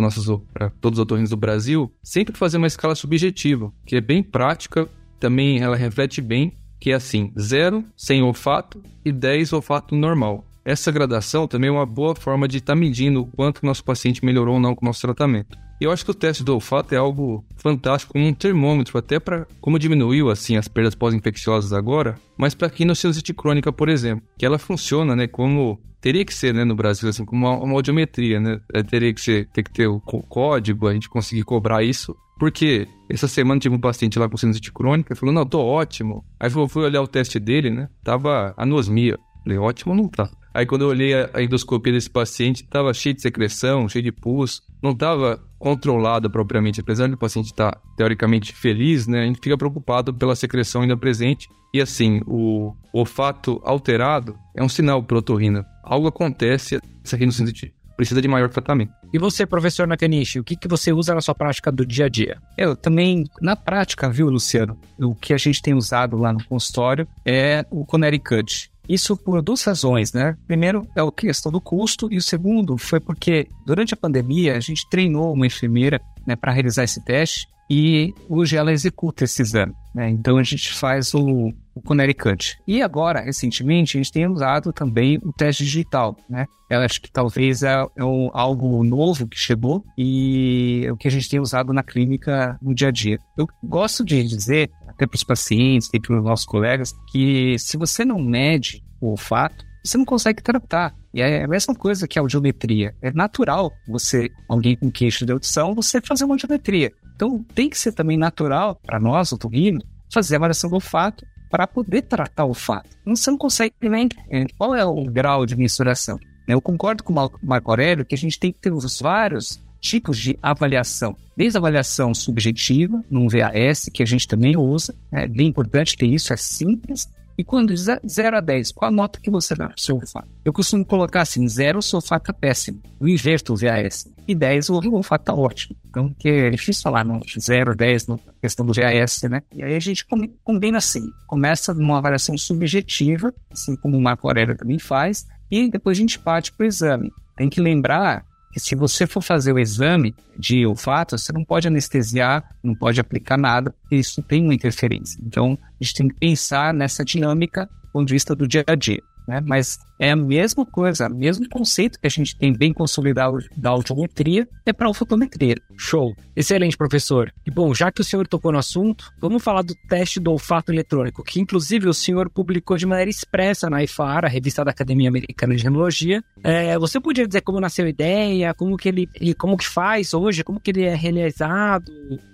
para 0.51 0.69
todos 0.81 0.97
os 0.97 1.03
otorrinos 1.03 1.29
do 1.29 1.37
Brasil, 1.37 1.91
sempre 2.01 2.35
fazer 2.35 2.57
uma 2.57 2.67
escala 2.67 2.95
subjetiva, 2.95 3.71
que 3.85 3.95
é 3.95 4.01
bem 4.01 4.23
prática, 4.23 4.89
também 5.19 5.59
ela 5.59 5.75
reflete 5.75 6.19
bem, 6.19 6.57
que 6.79 6.91
é 6.91 6.95
assim, 6.95 7.31
0 7.39 7.85
sem 7.95 8.21
olfato 8.23 8.83
e 9.05 9.11
10 9.11 9.53
olfato 9.53 9.95
normal. 9.95 10.45
Essa 10.65 10.91
gradação 10.91 11.47
também 11.47 11.67
é 11.67 11.71
uma 11.71 11.85
boa 11.85 12.15
forma 12.15 12.47
de 12.47 12.57
estar 12.57 12.73
tá 12.73 12.79
medindo 12.79 13.21
o 13.21 13.25
quanto 13.25 13.59
o 13.59 13.65
nosso 13.65 13.83
paciente 13.83 14.23
melhorou 14.23 14.55
ou 14.55 14.59
não 14.61 14.73
com 14.73 14.85
o 14.85 14.87
nosso 14.87 15.01
tratamento. 15.01 15.57
Eu 15.81 15.91
acho 15.91 16.05
que 16.05 16.11
o 16.11 16.13
teste 16.13 16.43
do 16.43 16.53
olfato 16.53 16.95
é 16.95 16.97
algo 16.97 17.43
fantástico, 17.57 18.17
um 18.17 18.33
termômetro, 18.33 18.97
até 18.97 19.19
para 19.19 19.45
como 19.59 19.77
diminuiu 19.77 20.29
assim 20.29 20.55
as 20.55 20.67
perdas 20.67 20.95
pós-infecciosas 20.95 21.73
agora, 21.73 22.15
mas 22.37 22.55
para 22.55 22.69
quem 22.69 22.85
não 22.85 22.95
sinusite 22.95 23.33
crônica, 23.33 23.73
por 23.73 23.89
exemplo, 23.89 24.25
que 24.37 24.45
ela 24.45 24.57
funciona, 24.57 25.13
né, 25.13 25.27
como 25.27 25.81
teria 25.99 26.23
que 26.23 26.33
ser, 26.33 26.53
né, 26.53 26.63
no 26.63 26.75
Brasil, 26.75 27.09
assim, 27.09 27.25
como 27.25 27.45
uma, 27.45 27.57
uma 27.57 27.73
audiometria, 27.73 28.39
né? 28.39 28.59
É, 28.73 28.83
teria 28.83 29.13
que 29.13 29.21
ser, 29.21 29.47
ter 29.53 29.63
que 29.63 29.71
ter 29.71 29.87
o 29.87 30.01
código, 30.01 30.87
a 30.87 30.93
gente 30.93 31.09
conseguir 31.09 31.43
cobrar 31.43 31.81
isso. 31.81 32.13
Porque 32.37 32.87
essa 33.09 33.27
semana 33.27 33.59
tive 33.59 33.75
um 33.75 33.79
paciente 33.79 34.19
lá 34.19 34.27
com 34.27 34.35
sinusite 34.35 34.71
crônica, 34.71 35.15
falou, 35.15 35.33
não, 35.33 35.45
tô 35.45 35.61
ótimo. 35.61 36.25
Aí 36.37 36.51
eu 36.51 36.67
fui 36.67 36.83
olhar 36.83 37.01
o 37.01 37.07
teste 37.07 37.39
dele, 37.39 37.69
né? 37.69 37.87
Tava 38.03 38.53
anosmia. 38.57 39.17
Falei, 39.43 39.57
ótimo 39.57 39.95
não 39.95 40.09
tá. 40.09 40.29
Aí 40.53 40.65
quando 40.65 40.83
eu 40.83 40.89
olhei 40.89 41.13
a 41.13 41.41
endoscopia 41.41 41.93
desse 41.93 42.09
paciente, 42.09 42.63
estava 42.63 42.93
cheio 42.93 43.15
de 43.15 43.21
secreção, 43.21 43.89
cheio 43.89 44.03
de 44.03 44.11
pus, 44.11 44.61
não 44.81 44.91
estava 44.91 45.41
controlada 45.57 46.29
propriamente. 46.29 46.79
Apesar 46.79 47.07
do 47.07 47.17
paciente 47.17 47.47
estar 47.47 47.71
tá, 47.71 47.81
teoricamente 47.97 48.53
feliz, 48.53 49.07
né, 49.07 49.23
a 49.23 49.25
gente 49.25 49.39
fica 49.41 49.57
preocupado 49.57 50.13
pela 50.13 50.35
secreção 50.35 50.81
ainda 50.81 50.95
presente. 50.95 51.49
E 51.73 51.81
assim, 51.81 52.21
o 52.27 52.75
olfato 52.93 53.59
alterado 53.63 54.37
é 54.55 54.63
um 54.63 54.69
sinal 54.69 55.01
para 55.01 55.17
otorrina. 55.17 55.65
Algo 55.83 56.07
acontece, 56.07 56.79
essa 57.03 57.17
rinocinite 57.17 57.73
precisa 57.95 58.21
de 58.21 58.27
maior 58.27 58.49
tratamento. 58.49 58.91
E 59.13 59.19
você, 59.19 59.45
professor 59.45 59.87
Nakanishi, 59.87 60.39
o 60.39 60.43
que, 60.43 60.55
que 60.55 60.67
você 60.67 60.91
usa 60.91 61.13
na 61.13 61.21
sua 61.21 61.35
prática 61.35 61.71
do 61.71 61.85
dia 61.85 62.05
a 62.05 62.09
dia? 62.09 62.37
Eu 62.57 62.75
também, 62.75 63.25
na 63.41 63.55
prática, 63.55 64.09
viu, 64.09 64.29
Luciano? 64.29 64.77
O 64.99 65.15
que 65.15 65.33
a 65.33 65.37
gente 65.37 65.61
tem 65.61 65.73
usado 65.73 66.17
lá 66.17 66.33
no 66.33 66.43
consultório 66.45 67.07
é 67.25 67.65
o 67.69 67.85
Connecticut. 67.85 68.71
Isso 68.87 69.15
por 69.15 69.41
duas 69.41 69.63
razões, 69.63 70.11
né? 70.11 70.37
Primeiro 70.45 70.87
é 70.95 71.01
a 71.01 71.11
questão 71.11 71.51
do 71.51 71.61
custo 71.61 72.11
e 72.11 72.17
o 72.17 72.21
segundo 72.21 72.77
foi 72.77 72.99
porque 72.99 73.47
durante 73.65 73.93
a 73.93 73.97
pandemia 73.97 74.57
a 74.57 74.59
gente 74.59 74.87
treinou 74.89 75.33
uma 75.33 75.47
enfermeira 75.47 76.01
né, 76.27 76.35
para 76.35 76.51
realizar 76.51 76.83
esse 76.83 77.03
teste 77.03 77.47
e 77.69 78.13
hoje 78.29 78.57
ela 78.57 78.71
executa 78.71 79.23
esse 79.23 79.41
exame. 79.41 79.73
Né? 79.93 80.09
Então 80.09 80.37
a 80.37 80.43
gente 80.43 80.73
faz 80.73 81.13
o, 81.13 81.53
o 81.75 81.81
Connecticut. 81.81 82.57
E 82.67 82.81
agora, 82.81 83.21
recentemente, 83.21 83.97
a 83.97 83.99
gente 84.01 84.11
tem 84.11 84.27
usado 84.27 84.73
também 84.73 85.19
o 85.23 85.31
teste 85.31 85.63
digital. 85.63 86.17
Né? 86.29 86.45
Eu 86.69 86.79
acho 86.79 87.01
que 87.01 87.11
talvez 87.11 87.61
é, 87.63 87.85
é 87.95 88.03
um, 88.03 88.29
algo 88.33 88.83
novo 88.83 89.27
que 89.27 89.37
chegou 89.37 89.85
e 89.97 90.83
é 90.85 90.91
o 90.91 90.97
que 90.97 91.07
a 91.07 91.11
gente 91.11 91.29
tem 91.29 91.39
usado 91.39 91.71
na 91.71 91.83
clínica 91.83 92.57
no 92.61 92.73
dia 92.73 92.87
a 92.87 92.91
dia. 92.91 93.19
Eu 93.37 93.47
gosto 93.63 94.03
de 94.03 94.23
dizer 94.23 94.71
até 94.87 95.05
para 95.05 95.15
os 95.15 95.23
pacientes 95.23 95.89
e 95.93 95.99
para 95.99 96.17
os 96.17 96.23
nossos 96.23 96.45
colegas, 96.45 96.93
que 97.11 97.57
se 97.59 97.77
você 97.77 98.05
não 98.05 98.19
mede 98.19 98.83
o 99.01 99.09
olfato, 99.09 99.65
você 99.83 99.97
não 99.97 100.05
consegue 100.05 100.41
tratar. 100.41 100.95
E 101.13 101.21
é 101.21 101.43
a 101.43 101.47
mesma 101.47 101.75
coisa 101.75 102.07
que 102.07 102.17
a 102.17 102.21
audiometria. 102.21 102.95
É 103.01 103.11
natural 103.11 103.71
você, 103.87 104.29
alguém 104.47 104.75
com 104.75 104.89
queixo 104.89 105.25
de 105.25 105.31
audição, 105.31 105.75
você 105.75 106.01
fazer 106.01 106.25
uma 106.25 106.33
audiometria. 106.35 106.91
Então 107.15 107.43
tem 107.55 107.69
que 107.69 107.77
ser 107.77 107.91
também 107.91 108.17
natural 108.17 108.75
para 108.75 108.99
nós, 108.99 109.31
o 109.31 109.37
Torino, 109.37 109.81
fazer 110.11 110.35
a 110.35 110.37
avaliação 110.37 110.69
do 110.69 110.75
olfato 110.75 111.25
para 111.49 111.67
poder 111.67 112.03
tratar 112.03 112.45
o 112.45 112.53
fato. 112.53 112.89
Você 113.05 113.29
não 113.29 113.37
consegue 113.37 113.75
nem. 113.83 114.09
É, 114.29 114.45
qual 114.57 114.75
é 114.75 114.83
o 114.83 115.03
grau 115.05 115.45
de 115.45 115.55
mensuração? 115.55 116.19
Eu 116.47 116.61
concordo 116.61 117.03
com 117.03 117.13
o 117.13 117.29
Marco 117.41 117.71
Aurélio 117.71 118.05
que 118.05 118.15
a 118.15 118.17
gente 118.17 118.39
tem 118.39 118.51
que 118.51 118.59
ter 118.59 118.73
os 118.73 118.99
vários 118.99 119.61
tipos 119.79 120.17
de 120.17 120.37
avaliação. 120.41 121.15
Desde 121.35 121.57
a 121.57 121.59
avaliação 121.59 122.13
subjetiva, 122.13 123.03
num 123.09 123.27
VAS, 123.27 123.89
que 123.93 124.01
a 124.01 124.05
gente 124.05 124.27
também 124.27 124.57
usa, 124.57 124.95
é 125.11 125.27
bem 125.27 125.47
importante 125.47 125.97
ter 125.97 126.07
isso, 126.07 126.33
é 126.33 126.37
simples. 126.37 127.09
E 127.37 127.43
quando 127.43 127.73
de 127.73 127.81
0 127.81 128.37
a 128.37 128.39
10, 128.39 128.71
qual 128.71 128.89
a 128.89 128.91
nota 128.91 129.19
que 129.19 129.29
você 129.29 129.55
dá 129.55 129.67
para 129.67 129.77
o 129.77 129.79
seu 129.81 129.95
olfato? 129.95 130.27
Eu 130.45 130.53
costumo 130.53 130.85
colocar 130.85 131.21
assim, 131.21 131.47
0 131.47 131.79
o 131.79 131.81
seu 131.81 131.97
olfato 131.97 132.23
está 132.23 132.33
péssimo, 132.33 132.81
eu 133.01 133.07
inverto 133.07 133.53
o 133.53 133.57
VAS. 133.57 134.07
E 134.27 134.35
10 134.35 134.69
o 134.69 134.75
olfato 134.93 135.23
está 135.23 135.33
ótimo. 135.33 135.75
Então, 135.89 136.13
que 136.17 136.29
é 136.29 136.49
difícil 136.49 136.83
falar, 136.83 137.03
não, 137.03 137.19
0, 137.39 137.75
10 137.75 138.07
na 138.07 138.17
questão 138.41 138.65
do 138.65 138.73
VAS, 138.73 139.23
né? 139.23 139.41
E 139.53 139.63
aí 139.63 139.75
a 139.75 139.79
gente 139.79 140.05
combina 140.43 140.77
assim, 140.77 141.09
começa 141.27 141.73
numa 141.73 141.97
avaliação 141.97 142.37
subjetiva, 142.37 143.33
assim 143.51 143.75
como 143.75 143.97
o 143.97 144.01
Marco 144.01 144.27
Aurélio 144.27 144.55
também 144.55 144.79
faz, 144.79 145.25
e 145.49 145.69
depois 145.69 145.97
a 145.97 146.01
gente 146.01 146.19
parte 146.19 146.51
para 146.51 146.63
o 146.63 146.67
exame. 146.67 147.11
Tem 147.35 147.49
que 147.49 147.59
lembrar 147.59 148.25
que 148.53 148.59
se 148.59 148.75
você 148.75 149.07
for 149.07 149.21
fazer 149.21 149.51
o 149.51 149.59
exame 149.59 150.15
de 150.37 150.65
olfato, 150.65 151.17
você 151.17 151.33
não 151.33 151.43
pode 151.43 151.67
anestesiar, 151.67 152.55
não 152.63 152.75
pode 152.75 153.01
aplicar 153.01 153.37
nada, 153.37 153.71
porque 153.71 153.95
isso 153.95 154.21
tem 154.21 154.43
uma 154.43 154.53
interferência. 154.53 155.19
Então, 155.25 155.57
a 155.61 155.83
gente 155.83 155.95
tem 155.95 156.07
que 156.07 156.15
pensar 156.15 156.73
nessa 156.73 157.03
dinâmica 157.03 157.65
do 157.65 157.87
ponto 157.91 158.07
de 158.07 158.13
vista 158.13 158.35
do 158.35 158.47
dia 158.47 158.63
a 158.67 158.75
dia 158.75 159.01
né? 159.27 159.41
Mas 159.45 159.77
é 159.99 160.11
a 160.11 160.15
mesma 160.15 160.65
coisa, 160.65 161.07
o 161.07 161.15
mesmo 161.15 161.47
conceito 161.49 161.99
que 161.99 162.07
a 162.07 162.09
gente 162.09 162.37
tem 162.37 162.51
bem 162.51 162.73
consolidado 162.73 163.37
da 163.55 163.69
audiometria 163.69 164.47
é 164.65 164.73
para 164.73 164.89
a 164.89 164.93
fotometria. 164.93 165.55
Show. 165.77 166.13
Excelente, 166.35 166.77
professor. 166.77 167.33
E 167.45 167.51
bom, 167.51 167.73
já 167.73 167.91
que 167.91 168.01
o 168.01 168.03
senhor 168.03 168.27
tocou 168.27 168.51
no 168.51 168.57
assunto, 168.57 169.11
vamos 169.19 169.43
falar 169.43 169.61
do 169.61 169.75
teste 169.87 170.19
do 170.19 170.31
olfato 170.31 170.71
eletrônico, 170.71 171.23
que 171.23 171.39
inclusive 171.39 171.87
o 171.87 171.93
senhor 171.93 172.29
publicou 172.29 172.77
de 172.77 172.85
maneira 172.85 173.09
expressa 173.09 173.69
na 173.69 173.83
IFAR, 173.83 174.25
a 174.25 174.27
revista 174.27 174.63
da 174.63 174.71
Academia 174.71 175.09
Americana 175.09 175.55
de 175.55 175.61
Genealogia. 175.61 176.23
É, 176.43 176.77
você 176.77 176.99
podia 176.99 177.27
dizer 177.27 177.41
como 177.41 177.59
nasceu 177.59 177.85
a 177.85 177.89
ideia, 177.89 178.53
como 178.53 178.77
que 178.77 178.89
ele, 178.89 179.09
como 179.37 179.57
que 179.57 179.67
faz 179.67 180.13
hoje, 180.13 180.43
como 180.43 180.59
que 180.59 180.71
ele 180.71 180.83
é 180.83 180.95
realizado? 180.95 181.91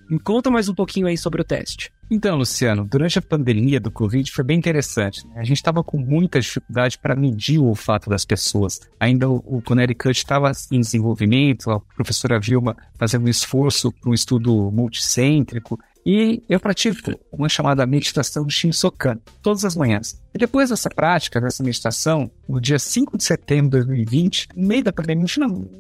Me 0.10 0.20
conta 0.20 0.50
mais 0.50 0.68
um 0.68 0.74
pouquinho 0.74 1.08
aí 1.08 1.18
sobre 1.18 1.42
o 1.42 1.46
teste. 1.46 1.92
Então, 2.12 2.38
Luciano, 2.38 2.86
durante 2.86 3.20
a 3.20 3.22
pandemia 3.22 3.80
do 3.80 3.92
Covid 3.92 4.32
foi 4.32 4.44
bem 4.44 4.58
interessante. 4.58 5.28
Né? 5.28 5.34
A 5.36 5.44
gente 5.44 5.58
estava 5.58 5.84
com 5.84 5.98
muita 5.98 6.40
dificuldade 6.40 6.98
para 6.98 7.16
medir 7.16 7.60
o 7.60 7.66
olfato 7.66 8.10
das 8.10 8.26
pessoas. 8.26 8.82
Ainda 9.00 9.30
o, 9.30 9.44
o 9.46 9.62
Connecticut 9.62 10.18
estava 10.18 10.52
em 10.72 10.80
desenvolvimento, 10.80 11.70
a 11.70 11.80
professora 11.80 12.40
Vilma 12.40 12.76
fazendo 12.98 13.26
um 13.26 13.30
esforço 13.30 13.92
para 13.92 14.10
um 14.10 14.14
estudo 14.14 14.72
multicêntrico. 14.72 15.80
E 16.06 16.42
eu 16.50 16.60
pratico 16.60 17.12
uma 17.32 17.50
chamada 17.50 17.86
meditação 17.86 18.46
de 18.46 18.54
Shinsokan, 18.54 19.20
todas 19.42 19.66
as 19.66 19.76
manhãs. 19.76 20.20
E 20.34 20.38
depois 20.38 20.70
dessa 20.70 20.90
prática, 20.90 21.42
dessa 21.42 21.64
meditação, 21.64 22.32
no 22.48 22.60
dia 22.60 22.80
5 22.80 23.18
de 23.18 23.24
setembro 23.24 23.80
de 23.80 23.86
2020, 23.86 24.50
no 24.56 24.68
meio 24.68 24.84
da 24.84 24.94
pandemia, 24.94 25.28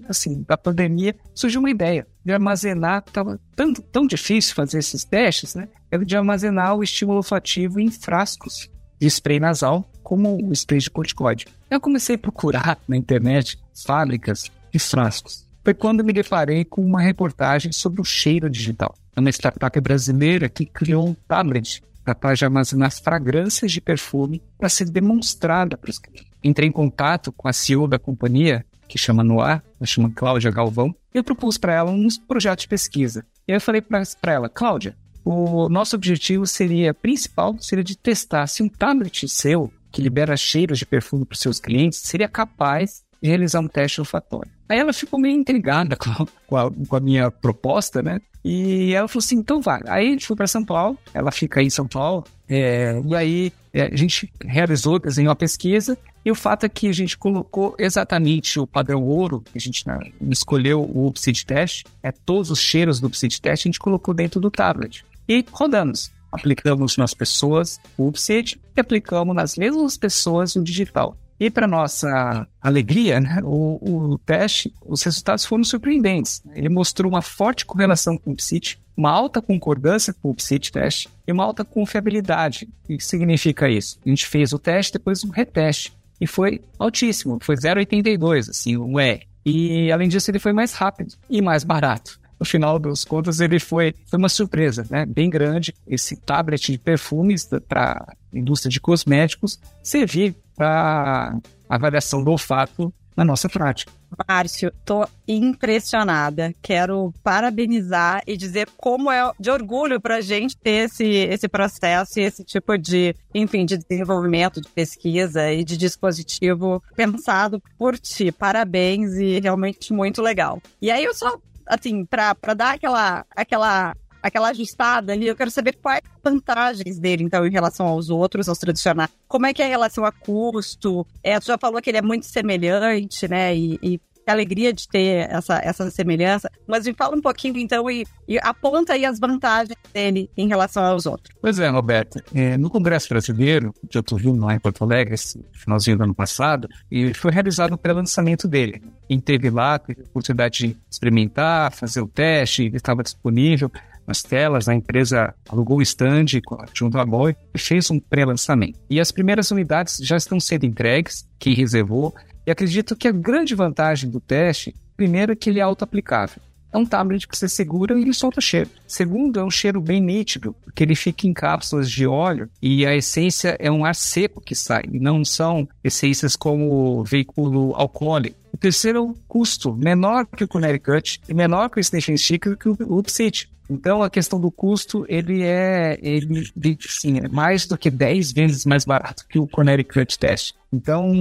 assim, 0.07 0.43
da 0.47 0.57
pandemia, 0.57 1.15
surgiu 1.33 1.59
uma 1.59 1.69
ideia 1.69 2.05
de 2.23 2.33
armazenar, 2.33 3.03
estava 3.07 3.39
tão, 3.55 3.73
tão 3.73 4.05
difícil 4.05 4.53
fazer 4.53 4.79
esses 4.79 5.03
testes, 5.03 5.55
né? 5.55 5.67
Era 5.89 6.05
de 6.05 6.15
armazenar 6.15 6.75
o 6.75 6.83
estímulo 6.83 7.17
olfativo 7.17 7.79
em 7.79 7.89
frascos 7.89 8.69
de 8.99 9.07
spray 9.07 9.39
nasal, 9.39 9.89
como 10.03 10.35
o 10.45 10.53
spray 10.53 10.79
de 10.79 10.89
corticoide. 10.89 11.47
Eu 11.69 11.79
comecei 11.79 12.15
a 12.15 12.19
procurar 12.19 12.77
na 12.87 12.97
internet 12.97 13.57
fábricas 13.73 14.51
de 14.71 14.79
frascos. 14.79 15.47
Foi 15.69 15.73
quando 15.75 16.03
me 16.03 16.11
deparei 16.11 16.65
com 16.65 16.83
uma 16.83 16.99
reportagem 16.99 17.71
sobre 17.71 18.01
o 18.01 18.03
cheiro 18.03 18.49
digital. 18.49 18.95
É 19.15 19.19
uma 19.19 19.29
startup 19.29 19.79
brasileira 19.79 20.49
que 20.49 20.65
criou 20.65 21.07
um 21.07 21.13
tablet 21.13 21.83
capaz 22.03 22.39
de 22.39 22.45
armazenar 22.45 22.91
fragrâncias 22.91 23.71
de 23.71 23.79
perfume 23.79 24.41
para 24.57 24.67
ser 24.67 24.89
demonstrada 24.89 25.77
para 25.77 25.91
os 25.91 25.99
clientes. 25.99 26.25
Entrei 26.43 26.67
em 26.67 26.71
contato 26.71 27.31
com 27.31 27.47
a 27.47 27.53
CEO 27.53 27.87
da 27.87 27.99
companhia, 27.99 28.65
que 28.87 28.97
chama 28.97 29.23
Noir, 29.23 29.61
ela 29.79 29.85
chama 29.85 30.09
Cláudia 30.09 30.49
Galvão, 30.49 30.95
e 31.13 31.19
eu 31.19 31.23
propus 31.23 31.55
para 31.55 31.75
ela 31.75 31.91
um 31.91 32.07
projeto 32.27 32.61
de 32.61 32.67
pesquisa. 32.67 33.23
E 33.47 33.51
aí 33.51 33.57
eu 33.57 33.61
falei 33.61 33.79
para 33.79 34.33
ela, 34.33 34.49
Cláudia, 34.49 34.97
o 35.23 35.69
nosso 35.69 35.95
objetivo 35.95 36.47
seria, 36.47 36.95
principal, 36.95 37.55
seria 37.59 37.83
de 37.83 37.95
testar 37.95 38.47
se 38.47 38.63
um 38.63 38.67
tablet 38.67 39.29
seu, 39.29 39.71
que 39.91 40.01
libera 40.01 40.35
cheiros 40.35 40.79
de 40.79 40.85
perfume 40.87 41.25
para 41.25 41.35
os 41.35 41.39
seus 41.39 41.59
clientes, 41.59 41.99
seria 41.99 42.27
capaz 42.27 43.03
realizar 43.27 43.59
um 43.59 43.67
teste 43.67 43.99
olfatório. 43.99 44.51
Aí 44.67 44.79
ela 44.79 44.93
ficou 44.93 45.19
meio 45.19 45.35
intrigada 45.35 45.97
com 46.47 46.57
a, 46.57 46.71
com 46.71 46.95
a 46.95 46.99
minha 46.99 47.29
proposta, 47.29 48.01
né? 48.01 48.19
E 48.43 48.93
ela 48.93 49.07
falou 49.07 49.23
assim: 49.23 49.35
então 49.35 49.61
vai. 49.61 49.81
Aí 49.87 50.07
a 50.07 50.11
gente 50.11 50.27
foi 50.27 50.35
para 50.35 50.47
São 50.47 50.63
Paulo, 50.63 50.97
ela 51.13 51.31
fica 51.31 51.59
aí 51.59 51.67
em 51.67 51.71
São 51.71 51.87
Paulo, 51.87 52.23
é, 52.47 53.01
e 53.05 53.15
aí 53.15 53.53
é, 53.73 53.83
a 53.83 53.95
gente 53.95 54.31
realizou, 54.41 54.99
desenhou 54.99 55.31
a 55.31 55.35
pesquisa, 55.35 55.97
e 56.23 56.31
o 56.31 56.35
fato 56.35 56.65
é 56.65 56.69
que 56.69 56.87
a 56.87 56.91
gente 56.91 57.17
colocou 57.17 57.75
exatamente 57.77 58.59
o 58.59 58.67
padrão 58.67 59.03
ouro, 59.03 59.41
que 59.41 59.57
a 59.57 59.61
gente 59.61 59.83
escolheu 60.29 60.81
o 60.81 61.07
Upseed 61.07 61.45
Test, 61.45 61.85
é 62.01 62.11
todos 62.11 62.49
os 62.49 62.59
cheiros 62.59 62.99
do 62.99 63.07
Upseed 63.07 63.41
Test, 63.41 63.65
a 63.65 63.67
gente 63.67 63.79
colocou 63.79 64.13
dentro 64.13 64.39
do 64.39 64.49
tablet. 64.49 65.05
E 65.27 65.45
rodamos. 65.51 66.11
Aplicamos 66.31 66.95
nas 66.97 67.13
pessoas 67.13 67.79
o 67.97 68.07
Upseed 68.07 68.59
e 68.75 68.79
aplicamos 68.79 69.35
nas 69.35 69.57
mesmas 69.57 69.97
pessoas 69.97 70.55
o 70.55 70.63
digital. 70.63 71.17
E 71.39 71.49
para 71.49 71.65
nossa 71.65 72.45
alegria, 72.61 73.19
né, 73.19 73.39
o, 73.43 73.79
o, 73.81 74.17
teste, 74.19 74.73
os 74.85 75.01
resultados 75.03 75.45
foram 75.45 75.63
surpreendentes. 75.63 76.41
Ele 76.53 76.67
mostrou 76.67 77.09
uma 77.09 77.21
forte 77.21 77.65
correlação 77.65 78.17
com 78.17 78.31
o 78.31 78.35
PSIT, 78.35 78.77
uma 78.97 79.09
alta 79.09 79.41
concordância 79.41 80.13
com 80.13 80.31
o 80.31 80.35
PSIT 80.35 80.71
teste 80.71 81.09
e 81.25 81.31
uma 81.31 81.45
alta 81.45 81.63
confiabilidade. 81.63 82.67
O 82.83 82.87
que 82.87 83.03
significa 83.03 83.69
isso? 83.69 83.97
A 84.05 84.09
gente 84.09 84.27
fez 84.27 84.51
o 84.51 84.59
teste, 84.59 84.93
depois 84.93 85.23
um 85.23 85.29
reteste. 85.29 85.93
E 86.19 86.27
foi 86.27 86.61
altíssimo, 86.77 87.39
foi 87.41 87.55
0,82, 87.55 88.49
assim, 88.49 88.75
um 88.75 88.99
E. 88.99 89.21
E 89.45 89.89
além 89.89 90.09
disso, 90.09 90.29
ele 90.29 90.39
foi 90.39 90.51
mais 90.51 90.73
rápido 90.73 91.15
e 91.29 91.41
mais 91.41 91.63
barato 91.63 92.19
no 92.39 92.45
final 92.45 92.79
dos 92.79 93.03
contas, 93.03 93.41
ele 93.41 93.59
foi, 93.59 93.93
foi 94.05 94.17
uma 94.17 94.29
surpresa, 94.29 94.87
né? 94.89 95.05
Bem 95.05 95.29
grande. 95.29 95.75
Esse 95.85 96.15
tablet 96.15 96.71
de 96.71 96.77
perfumes 96.77 97.47
para 97.67 98.15
indústria 98.33 98.71
de 98.71 98.79
cosméticos 98.79 99.59
servir 99.83 100.35
para 100.59 101.39
avaliação 101.69 102.21
do 102.21 102.31
olfato 102.31 102.93
na 103.15 103.23
nossa 103.23 103.47
prática. 103.47 103.93
Márcio, 104.27 104.73
tô 104.83 105.07
impressionada. 105.25 106.53
Quero 106.61 107.13
parabenizar 107.23 108.21
e 108.27 108.35
dizer 108.35 108.67
como 108.75 109.09
é 109.09 109.31
de 109.39 109.49
orgulho 109.49 110.01
para 110.01 110.17
a 110.17 110.21
gente 110.21 110.57
ter 110.57 110.85
esse, 110.89 111.05
esse 111.05 111.47
processo 111.47 112.19
e 112.19 112.23
esse 112.23 112.43
tipo 112.43 112.77
de, 112.77 113.15
enfim, 113.33 113.65
de 113.65 113.77
desenvolvimento, 113.77 114.59
de 114.59 114.67
pesquisa 114.69 115.49
e 115.51 115.63
de 115.63 115.77
dispositivo 115.77 116.83
pensado 116.95 117.61
por 117.77 117.97
ti. 117.97 118.31
Parabéns 118.31 119.13
e 119.13 119.39
realmente 119.39 119.93
muito 119.93 120.21
legal. 120.21 120.61
E 120.81 120.91
aí 120.91 121.05
eu 121.05 121.13
só 121.13 121.39
assim, 121.65 122.03
para 122.03 122.53
dar 122.55 122.73
aquela, 122.73 123.23
aquela, 123.35 123.95
aquela 124.21 124.49
ajustada 124.49 125.13
ali, 125.13 125.27
eu 125.27 125.35
quero 125.35 125.51
saber 125.51 125.77
quais 125.81 126.01
vantagens 126.23 126.99
dele, 126.99 127.23
então, 127.23 127.45
em 127.45 127.51
relação 127.51 127.87
aos 127.87 128.09
outros, 128.09 128.47
aos 128.49 128.57
tradicionais. 128.57 129.09
Como 129.27 129.45
é 129.45 129.53
que 129.53 129.61
é 129.61 129.65
a 129.65 129.69
relação 129.69 130.05
a 130.05 130.11
custo? 130.11 131.05
É, 131.23 131.39
tu 131.39 131.47
já 131.47 131.57
falou 131.57 131.81
que 131.81 131.89
ele 131.89 131.97
é 131.97 132.01
muito 132.01 132.25
semelhante, 132.25 133.27
né? 133.27 133.55
E, 133.55 133.79
e 133.81 134.01
alegria 134.31 134.73
de 134.73 134.87
ter 134.87 135.29
essa, 135.29 135.59
essa 135.63 135.89
semelhança. 135.89 136.49
Mas 136.67 136.85
me 136.85 136.93
fala 136.93 137.15
um 137.15 137.21
pouquinho, 137.21 137.57
então, 137.57 137.89
e, 137.89 138.05
e 138.27 138.37
aponta 138.39 138.93
aí 138.93 139.05
as 139.05 139.19
vantagens 139.19 139.77
dele 139.93 140.29
em 140.37 140.47
relação 140.47 140.83
aos 140.83 141.05
outros. 141.05 141.35
Pois 141.41 141.59
é, 141.59 141.67
Roberto. 141.67 142.21
É, 142.33 142.57
no 142.57 142.69
Congresso 142.69 143.09
Brasileiro, 143.09 143.73
que 143.89 143.97
eu 143.97 144.01
estou 144.01 144.17
vindo 144.17 144.43
lá 144.43 144.53
em 144.53 144.59
Porto 144.59 144.83
Alegre, 144.83 145.15
esse 145.15 145.43
finalzinho 145.51 145.97
do 145.97 146.03
ano 146.03 146.15
passado, 146.15 146.67
e 146.91 147.13
foi 147.13 147.31
realizado 147.31 147.73
o 147.73 147.77
pré-lançamento 147.77 148.47
dele. 148.47 148.81
Quem 149.07 149.19
teve 149.19 149.49
lá, 149.49 149.79
teve 149.79 150.01
a 150.01 150.05
oportunidade 150.05 150.67
de 150.67 150.77
experimentar, 150.89 151.71
fazer 151.73 152.01
o 152.01 152.07
teste, 152.07 152.63
ele 152.63 152.77
estava 152.77 153.03
disponível 153.03 153.71
nas 154.09 154.23
telas, 154.23 154.67
a 154.67 154.73
empresa 154.73 155.33
alugou 155.47 155.77
o 155.77 155.81
stand 155.83 156.25
junto 156.73 156.97
à 156.97 157.05
Boy 157.05 157.35
e 157.53 157.59
fez 157.59 157.89
um 157.91 157.99
pré-lançamento. 157.99 158.79
E 158.89 158.99
as 158.99 159.11
primeiras 159.11 159.51
unidades 159.51 159.97
já 160.01 160.17
estão 160.17 160.39
sendo 160.39 160.65
entregues, 160.65 161.27
quem 161.37 161.53
reservou, 161.53 162.13
e 162.45 162.51
acredito 162.51 162.95
que 162.95 163.07
a 163.07 163.11
grande 163.11 163.53
vantagem 163.53 164.09
do 164.09 164.19
teste, 164.19 164.75
primeiro, 164.97 165.31
é 165.31 165.35
que 165.35 165.49
ele 165.49 165.59
é 165.59 165.61
auto-aplicável. 165.61 166.41
É 166.71 166.77
um 166.77 166.85
tablet 166.85 167.27
que 167.27 167.37
você 167.37 167.47
segura 167.47 167.97
e 167.97 168.01
ele 168.01 168.13
solta 168.13 168.41
cheiro. 168.41 168.69
Segundo, 168.87 169.39
é 169.39 169.43
um 169.43 169.49
cheiro 169.49 169.81
bem 169.81 169.99
nítido, 169.99 170.55
porque 170.63 170.83
ele 170.83 170.95
fica 170.95 171.27
em 171.27 171.33
cápsulas 171.33 171.89
de 171.89 172.05
óleo 172.05 172.49
e 172.61 172.85
a 172.85 172.95
essência 172.95 173.55
é 173.59 173.71
um 173.71 173.85
ar 173.85 173.95
seco 173.95 174.41
que 174.41 174.55
sai, 174.55 174.83
não 174.91 175.25
são 175.25 175.67
essências 175.83 176.35
como 176.35 177.03
veículo 177.03 177.73
alcoólico 177.75 178.37
O 178.53 178.57
terceiro 178.57 178.99
é 178.99 179.01
o 179.01 179.15
custo, 179.27 179.73
menor 179.73 180.27
que 180.27 180.43
o 180.43 180.47
Connecticut 180.47 181.21
e 181.27 181.33
menor 181.33 181.69
que 181.69 181.79
o 181.79 181.83
Station 181.83 182.15
Stick 182.17 182.55
que 182.55 182.69
o 182.69 182.97
Upsit. 182.97 183.49
Então, 183.69 184.01
a 184.01 184.09
questão 184.09 184.39
do 184.39 184.49
custo, 184.49 185.05
ele 185.07 185.43
é, 185.43 185.99
ele, 186.01 186.51
sim, 186.79 187.19
é 187.19 187.27
mais 187.27 187.67
do 187.67 187.77
que 187.77 187.91
10 187.91 188.31
vezes 188.31 188.65
mais 188.65 188.83
barato 188.83 189.25
que 189.27 189.37
o 189.37 189.47
Connecticut 189.47 190.17
Test. 190.17 190.55
Então, 190.73 191.11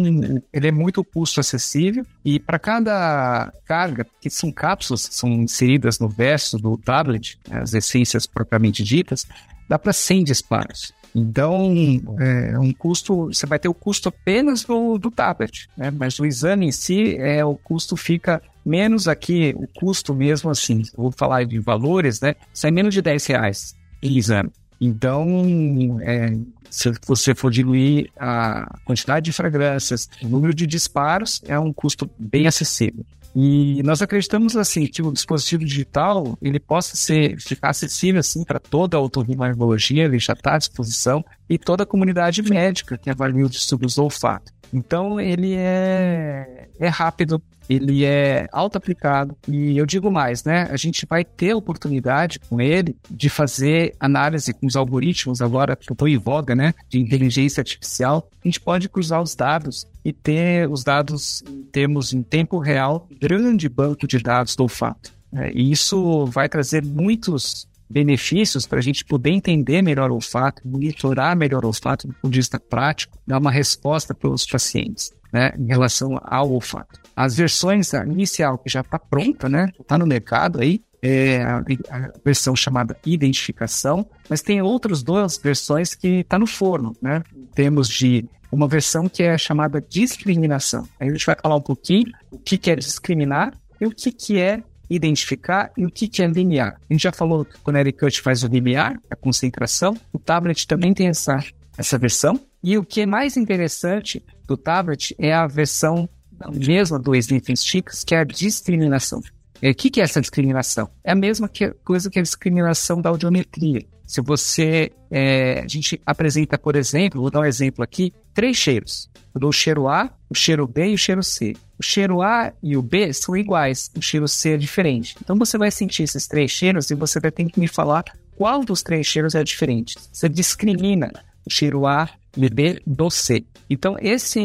ele 0.52 0.68
é 0.68 0.72
muito 0.72 1.04
custo 1.04 1.40
acessível 1.40 2.06
e 2.24 2.40
para 2.40 2.58
cada 2.58 3.52
carga, 3.66 4.06
que 4.20 4.30
são 4.30 4.50
cápsulas 4.50 5.08
são 5.10 5.28
inseridas 5.30 5.98
no 5.98 6.08
verso 6.08 6.58
do 6.58 6.78
tablet, 6.78 7.38
as 7.50 7.74
essências 7.74 8.26
propriamente 8.26 8.82
ditas, 8.82 9.26
dá 9.68 9.78
para 9.78 9.92
100 9.92 10.24
disparos. 10.24 10.92
Então, 11.14 11.74
é 12.18 12.58
um 12.58 12.72
custo, 12.72 13.26
você 13.26 13.46
vai 13.46 13.58
ter 13.58 13.68
o 13.68 13.74
custo 13.74 14.08
apenas 14.08 14.64
do, 14.64 14.98
do 14.98 15.10
tablet, 15.10 15.68
né? 15.76 15.90
mas 15.90 16.18
o 16.18 16.26
exame 16.26 16.66
em 16.66 16.72
si, 16.72 17.16
é, 17.16 17.44
o 17.44 17.54
custo 17.56 17.96
fica 17.96 18.42
menos 18.68 19.08
aqui, 19.08 19.54
o 19.56 19.66
custo 19.66 20.14
mesmo 20.14 20.50
assim, 20.50 20.82
vou 20.96 21.10
falar 21.10 21.44
de 21.44 21.58
valores, 21.58 22.20
né? 22.20 22.34
Sai 22.52 22.70
menos 22.70 22.94
de 22.94 23.02
10 23.02 23.26
reais 23.26 23.76
em 24.02 24.16
exame. 24.16 24.50
Então, 24.80 25.98
é, 26.02 26.36
se 26.70 26.92
você 27.06 27.34
for 27.34 27.50
diluir 27.50 28.10
a 28.16 28.78
quantidade 28.84 29.24
de 29.24 29.32
fragrâncias, 29.32 30.08
o 30.22 30.28
número 30.28 30.54
de 30.54 30.66
disparos, 30.66 31.42
é 31.46 31.58
um 31.58 31.72
custo 31.72 32.08
bem 32.18 32.46
acessível. 32.46 33.04
E 33.34 33.82
nós 33.82 34.00
acreditamos 34.00 34.56
assim 34.56 34.86
que 34.86 35.02
o 35.02 35.12
dispositivo 35.12 35.64
digital 35.64 36.36
ele 36.40 36.58
possa 36.58 36.96
ser 36.96 37.40
ficar 37.40 37.70
acessível 37.70 38.20
assim 38.20 38.42
para 38.44 38.58
toda 38.58 38.96
a 38.96 39.00
otorrinolaringologia, 39.00 40.04
ele 40.04 40.18
já 40.18 40.32
está 40.32 40.54
à 40.54 40.58
disposição 40.58 41.24
e 41.48 41.58
toda 41.58 41.82
a 41.82 41.86
comunidade 41.86 42.42
médica 42.42 42.98
que 42.98 43.10
avalia 43.10 43.46
o 43.46 43.48
distúrbio 43.48 43.88
do 43.88 44.02
olfato. 44.02 44.52
Então 44.72 45.20
ele 45.20 45.54
é, 45.54 46.68
é 46.78 46.88
rápido, 46.88 47.42
ele 47.68 48.04
é 48.04 48.48
auto-aplicado 48.52 49.36
e 49.46 49.76
eu 49.76 49.86
digo 49.86 50.10
mais, 50.10 50.44
né? 50.44 50.68
A 50.70 50.76
gente 50.76 51.06
vai 51.08 51.24
ter 51.24 51.54
oportunidade 51.54 52.38
com 52.38 52.60
ele 52.60 52.96
de 53.10 53.28
fazer 53.28 53.94
análise 53.98 54.52
com 54.52 54.66
os 54.66 54.76
algoritmos 54.76 55.40
agora 55.40 55.76
que 55.76 55.90
estão 55.90 56.08
em 56.08 56.18
voga, 56.18 56.54
né? 56.54 56.74
De 56.88 56.98
inteligência 56.98 57.60
artificial. 57.60 58.28
A 58.42 58.48
gente 58.48 58.60
pode 58.60 58.88
cruzar 58.88 59.22
os 59.22 59.34
dados 59.34 59.86
e 60.04 60.12
ter 60.12 60.68
os 60.68 60.84
dados 60.84 61.42
em 61.48 61.62
termos 61.64 62.12
em 62.12 62.22
tempo 62.22 62.58
real, 62.58 63.06
grande 63.20 63.68
banco 63.68 64.06
de 64.06 64.18
dados 64.18 64.56
do 64.56 64.62
olfato. 64.62 65.12
É, 65.30 65.52
e 65.52 65.70
isso 65.70 66.24
vai 66.26 66.48
trazer 66.48 66.82
muitos 66.82 67.67
benefícios 67.88 68.66
para 68.66 68.78
a 68.78 68.82
gente 68.82 69.04
poder 69.04 69.30
entender 69.30 69.82
melhor 69.82 70.10
o 70.10 70.14
olfato, 70.14 70.66
monitorar 70.66 71.36
melhor 71.36 71.64
o 71.64 71.68
olfato 71.68 72.06
do 72.06 72.14
ponto 72.14 72.32
de 72.32 72.38
vista 72.38 72.60
prático, 72.60 73.18
dar 73.26 73.38
uma 73.38 73.50
resposta 73.50 74.14
para 74.14 74.30
os 74.30 74.46
pacientes 74.46 75.12
né, 75.32 75.52
em 75.58 75.66
relação 75.66 76.18
ao 76.22 76.50
olfato. 76.50 77.00
As 77.14 77.36
versões 77.36 77.92
inicial 77.92 78.58
que 78.58 78.70
já 78.70 78.80
está 78.80 78.98
pronta, 78.98 79.48
né, 79.48 79.70
está 79.78 79.98
no 79.98 80.06
mercado 80.06 80.60
aí, 80.60 80.82
é 81.00 81.42
a, 81.42 81.58
a, 81.58 82.12
versão 82.24 82.56
chamada 82.56 82.96
identificação, 83.06 84.08
mas 84.28 84.42
tem 84.42 84.60
outras 84.60 85.02
duas 85.02 85.38
versões 85.38 85.94
que 85.94 86.20
está 86.20 86.38
no 86.38 86.46
forno, 86.46 86.92
né? 87.00 87.22
Temos 87.54 87.88
de 87.88 88.24
uma 88.50 88.66
versão 88.66 89.08
que 89.08 89.22
é 89.22 89.36
chamada 89.38 89.80
discriminação. 89.80 90.88
Aí 90.98 91.08
a 91.08 91.12
gente 91.12 91.24
vai 91.24 91.36
falar 91.40 91.54
um 91.54 91.60
pouquinho 91.60 92.10
o 92.32 92.38
que, 92.38 92.58
que 92.58 92.70
é 92.70 92.76
discriminar 92.76 93.54
e 93.80 93.86
o 93.86 93.90
que, 93.90 94.10
que 94.10 94.40
é 94.40 94.62
identificar 94.88 95.70
e 95.76 95.84
o 95.84 95.90
que, 95.90 96.10
é 96.22 96.26
linear. 96.26 96.80
A 96.88 96.92
gente 96.92 97.02
já 97.02 97.12
falou 97.12 97.44
que 97.44 97.56
o 97.56 97.60
Connecticut 97.60 98.20
faz 98.20 98.42
o 98.42 98.46
linear, 98.46 98.98
a 99.10 99.16
concentração, 99.16 99.96
o 100.12 100.18
tablet 100.18 100.66
também 100.66 100.94
tem 100.94 101.08
essa, 101.08 101.42
essa 101.76 101.98
versão. 101.98 102.40
E 102.62 102.76
o 102.76 102.84
que 102.84 103.02
é 103.02 103.06
mais 103.06 103.36
interessante 103.36 104.24
do 104.46 104.56
tablet 104.56 105.14
é 105.18 105.32
a 105.32 105.46
versão 105.46 106.08
mesma 106.52 106.98
do 106.98 107.14
Sniffing 107.14 107.56
Sticks, 107.56 108.04
que 108.04 108.14
é 108.14 108.18
a 108.18 108.24
discriminação. 108.24 109.20
O 109.60 109.74
que, 109.74 109.90
que 109.90 110.00
é 110.00 110.04
essa 110.04 110.20
discriminação? 110.20 110.88
É 111.02 111.12
a 111.12 111.16
mesma 111.16 111.48
que, 111.48 111.70
coisa 111.84 112.08
que 112.08 112.18
a 112.18 112.22
discriminação 112.22 113.00
da 113.00 113.10
audiometria. 113.10 113.84
Se 114.06 114.20
você. 114.20 114.92
É, 115.10 115.60
a 115.60 115.68
gente 115.68 116.00
apresenta, 116.04 116.58
por 116.58 116.76
exemplo, 116.76 117.20
vou 117.20 117.30
dar 117.30 117.40
um 117.40 117.44
exemplo 117.44 117.82
aqui, 117.82 118.12
três 118.32 118.56
cheiros. 118.56 119.10
Eu 119.34 119.40
dou 119.40 119.50
o 119.50 119.52
cheiro 119.52 119.88
A, 119.88 120.10
o 120.30 120.34
cheiro 120.34 120.66
B 120.66 120.90
e 120.90 120.94
o 120.94 120.98
cheiro 120.98 121.22
C. 121.22 121.54
O 121.78 121.82
cheiro 121.82 122.22
A 122.22 122.52
e 122.62 122.76
o 122.76 122.82
B 122.82 123.12
são 123.12 123.36
iguais, 123.36 123.90
o 123.96 124.02
cheiro 124.02 124.28
C 124.28 124.54
é 124.54 124.56
diferente. 124.56 125.16
Então 125.22 125.36
você 125.36 125.56
vai 125.56 125.70
sentir 125.70 126.02
esses 126.02 126.26
três 126.26 126.50
cheiros 126.50 126.90
e 126.90 126.94
você 126.94 127.20
vai 127.20 127.30
ter 127.30 127.44
que 127.44 127.60
me 127.60 127.68
falar 127.68 128.04
qual 128.36 128.64
dos 128.64 128.82
três 128.82 129.06
cheiros 129.06 129.34
é 129.34 129.42
diferente. 129.42 129.96
Você 130.12 130.28
discrimina 130.28 131.12
o 131.46 131.50
cheiro 131.50 131.86
A 131.86 132.08
e 132.36 132.48
B 132.48 132.80
do 132.86 133.10
C. 133.10 133.44
Então, 133.70 133.96
esse, 134.00 134.40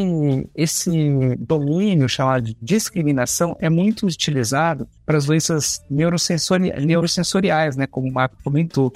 esse 0.56 0.92
domínio 1.38 2.10
chamado 2.10 2.44
de 2.44 2.58
discriminação 2.62 3.56
é 3.60 3.70
muito 3.70 4.06
utilizado 4.06 4.88
para 5.06 5.18
as 5.18 5.26
doenças 5.26 5.82
neurosensori 5.90 6.74
neurosensoriais, 6.86 7.78
né, 7.78 7.88
como 7.88 8.10
o 8.10 8.14
Marco 8.14 8.36
comentou. 8.44 8.92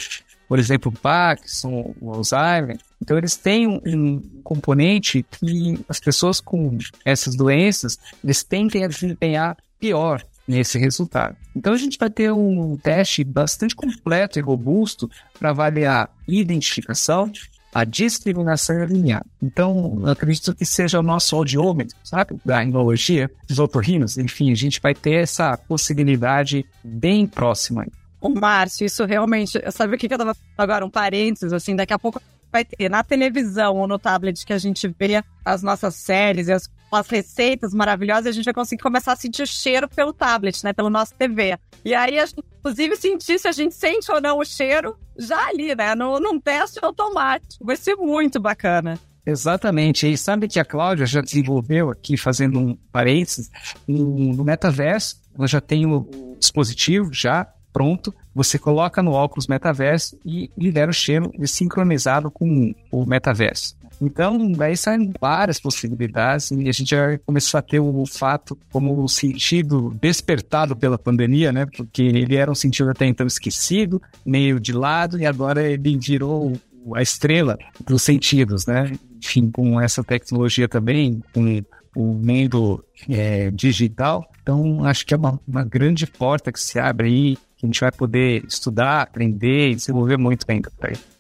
Por 0.50 0.60
exemplo, 0.60 0.92
Parkinson, 0.92 1.94
Alzheimer. 2.02 2.78
Então, 3.02 3.18
eles 3.18 3.36
têm 3.36 3.68
um, 3.68 3.82
um 3.86 4.42
componente 4.44 5.24
que 5.24 5.80
as 5.88 6.00
pessoas 6.00 6.40
com 6.40 6.78
essas 7.06 7.36
doenças, 7.36 7.98
eles 8.24 8.44
tendem 8.44 8.84
a 8.84 8.88
desempenhar 8.88 9.58
pior 9.80 10.24
nesse 10.48 10.80
resultado. 10.80 11.36
Então 11.56 11.74
a 11.74 11.78
gente 11.78 11.98
vai 11.98 12.10
ter 12.10 12.32
um 12.32 12.78
teste 12.78 13.24
bastante 13.24 13.76
completo 13.76 14.40
e 14.40 14.42
robusto 14.42 15.10
para 15.38 15.50
avaliar 15.50 16.10
identificação, 16.28 17.32
a 17.74 17.84
discriminação 17.84 18.78
é 18.78 18.86
linear. 18.86 19.26
Então, 19.44 20.02
acredito 20.06 20.56
que 20.56 20.66
seja 20.66 21.00
o 21.00 21.04
nosso 21.04 21.36
audiômetro, 21.36 21.96
sabe? 22.04 22.36
Da 22.44 22.64
imunologia, 22.64 23.30
dos 23.48 23.60
otorrinos. 23.60 24.18
Enfim, 24.18 24.52
a 24.52 24.56
gente 24.56 24.80
vai 24.82 24.96
ter 24.96 25.22
essa 25.22 25.56
possibilidade 25.58 26.66
bem 26.84 27.28
próxima. 27.28 27.86
O 28.20 28.30
Márcio, 28.30 28.86
isso 28.86 29.06
realmente. 29.06 29.62
Sabe 29.72 29.96
o 29.96 29.98
que 29.98 30.12
eu 30.12 30.18
tava. 30.18 30.36
Agora, 30.58 30.84
um 30.84 30.90
parênteses, 30.90 31.54
assim, 31.54 31.76
daqui 31.76 31.94
a 31.94 32.00
pouco 32.00 32.20
vai 32.52 32.66
ter 32.66 32.90
na 32.90 33.04
televisão 33.04 33.78
ou 33.78 33.88
no 33.88 34.00
tablet 34.00 34.46
que 34.46 34.54
a 34.54 34.58
gente 34.58 34.88
vê 34.88 35.24
as 35.44 35.64
nossas 35.64 35.96
séries 35.96 36.48
e 36.48 36.54
as, 36.54 36.70
as 36.92 37.08
receitas 37.08 37.74
maravilhosas, 37.74 38.28
a 38.28 38.32
gente 38.32 38.46
vai 38.46 38.54
conseguir 38.54 38.82
começar 38.82 39.14
a 39.14 39.16
sentir 39.16 39.44
o 39.44 39.48
cheiro 39.48 39.88
pelo 39.88 40.14
tablet, 40.14 40.64
né? 40.64 40.74
Pelo 40.74 40.90
nosso 40.90 41.14
TV. 41.16 41.58
E 41.84 41.94
aí, 41.94 42.20
a 42.20 42.26
gente, 42.26 42.44
inclusive, 42.60 42.96
sentir 42.96 43.40
se 43.40 43.48
a 43.48 43.52
gente 43.52 43.76
sente 43.76 44.12
ou 44.12 44.22
não 44.22 44.40
o 44.40 44.46
cheiro 44.46 44.98
já 45.18 45.48
ali, 45.48 45.76
né? 45.76 45.96
No, 45.96 46.20
num 46.20 46.40
teste 46.40 46.80
automático. 46.82 47.66
Vai 47.66 47.76
ser 47.76 47.96
muito 47.96 48.40
bacana. 48.40 49.00
Exatamente. 49.26 50.08
E 50.08 50.18
sabe 50.18 50.48
que 50.48 50.60
a 50.60 50.64
Cláudia 50.64 51.06
já 51.06 51.20
desenvolveu 51.20 51.90
aqui, 51.90 52.16
fazendo 52.16 52.60
um 52.60 52.76
parênteses, 52.92 53.52
no, 53.86 54.34
no 54.34 54.44
metaverso, 54.44 55.22
ela 55.38 55.48
já 55.48 55.60
tem 55.60 55.86
o 55.86 56.38
dispositivo 56.40 57.14
já 57.14 57.46
pronto, 57.78 58.12
você 58.34 58.58
coloca 58.58 59.04
no 59.04 59.12
óculos 59.12 59.46
metaverso 59.46 60.18
e 60.26 60.50
libera 60.58 60.90
o 60.90 60.94
cheiro 60.94 61.32
sincronizado 61.46 62.32
com 62.32 62.74
o 62.92 63.06
metaverso. 63.06 63.78
Então, 64.02 64.52
aí 64.60 64.76
saem 64.76 65.14
várias 65.22 65.60
possibilidades 65.60 66.50
e 66.50 66.68
a 66.68 66.72
gente 66.72 66.90
já 66.90 67.20
começou 67.20 67.60
a 67.60 67.62
ter 67.62 67.80
o 67.80 68.04
fato 68.08 68.58
como 68.72 69.04
um 69.04 69.08
sentido 69.08 69.96
despertado 70.02 70.76
pela 70.76 70.98
pandemia, 70.98 71.52
né? 71.52 71.68
Porque 71.68 72.02
ele 72.02 72.36
era 72.36 72.50
um 72.50 72.56
sentido 72.56 72.90
até 72.90 73.06
então 73.06 73.28
esquecido, 73.28 74.02
meio 74.26 74.60
de 74.60 74.74
lado, 74.74 75.20
e 75.20 75.26
agora 75.28 75.62
ele 75.62 76.00
virou 76.00 76.54
a 76.96 77.02
estrela 77.04 77.60
dos 77.86 78.02
sentidos, 78.02 78.66
né? 78.66 78.92
Enfim, 79.24 79.52
com 79.52 79.80
essa 79.80 80.04
tecnologia 80.04 80.68
também, 80.68 81.22
com 81.32 81.64
o 81.96 82.16
meio 82.16 82.84
é, 83.08 83.52
digital. 83.52 84.28
Então, 84.42 84.84
acho 84.84 85.06
que 85.06 85.14
é 85.14 85.18
uma, 85.18 85.40
uma 85.48 85.64
grande 85.64 86.08
porta 86.08 86.52
que 86.52 86.60
se 86.60 86.80
abre 86.80 87.08
aí 87.08 87.38
que 87.58 87.66
a 87.66 87.68
gente 87.68 87.80
vai 87.82 87.92
poder 87.92 88.46
estudar, 88.46 89.02
aprender 89.02 89.72
e 89.72 89.76
desenvolver 89.76 90.18
muito 90.18 90.46
ainda. 90.48 90.72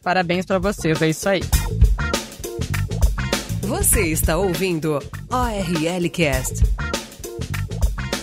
Parabéns 0.04 0.45
para 0.45 0.60
vocês, 0.60 1.02
é 1.02 1.10
isso 1.10 1.28
aí. 1.28 1.41
Você 3.63 4.08
está 4.12 4.38
ouvindo 4.38 5.00
ORL 5.30 6.10
Cast. 6.12 6.63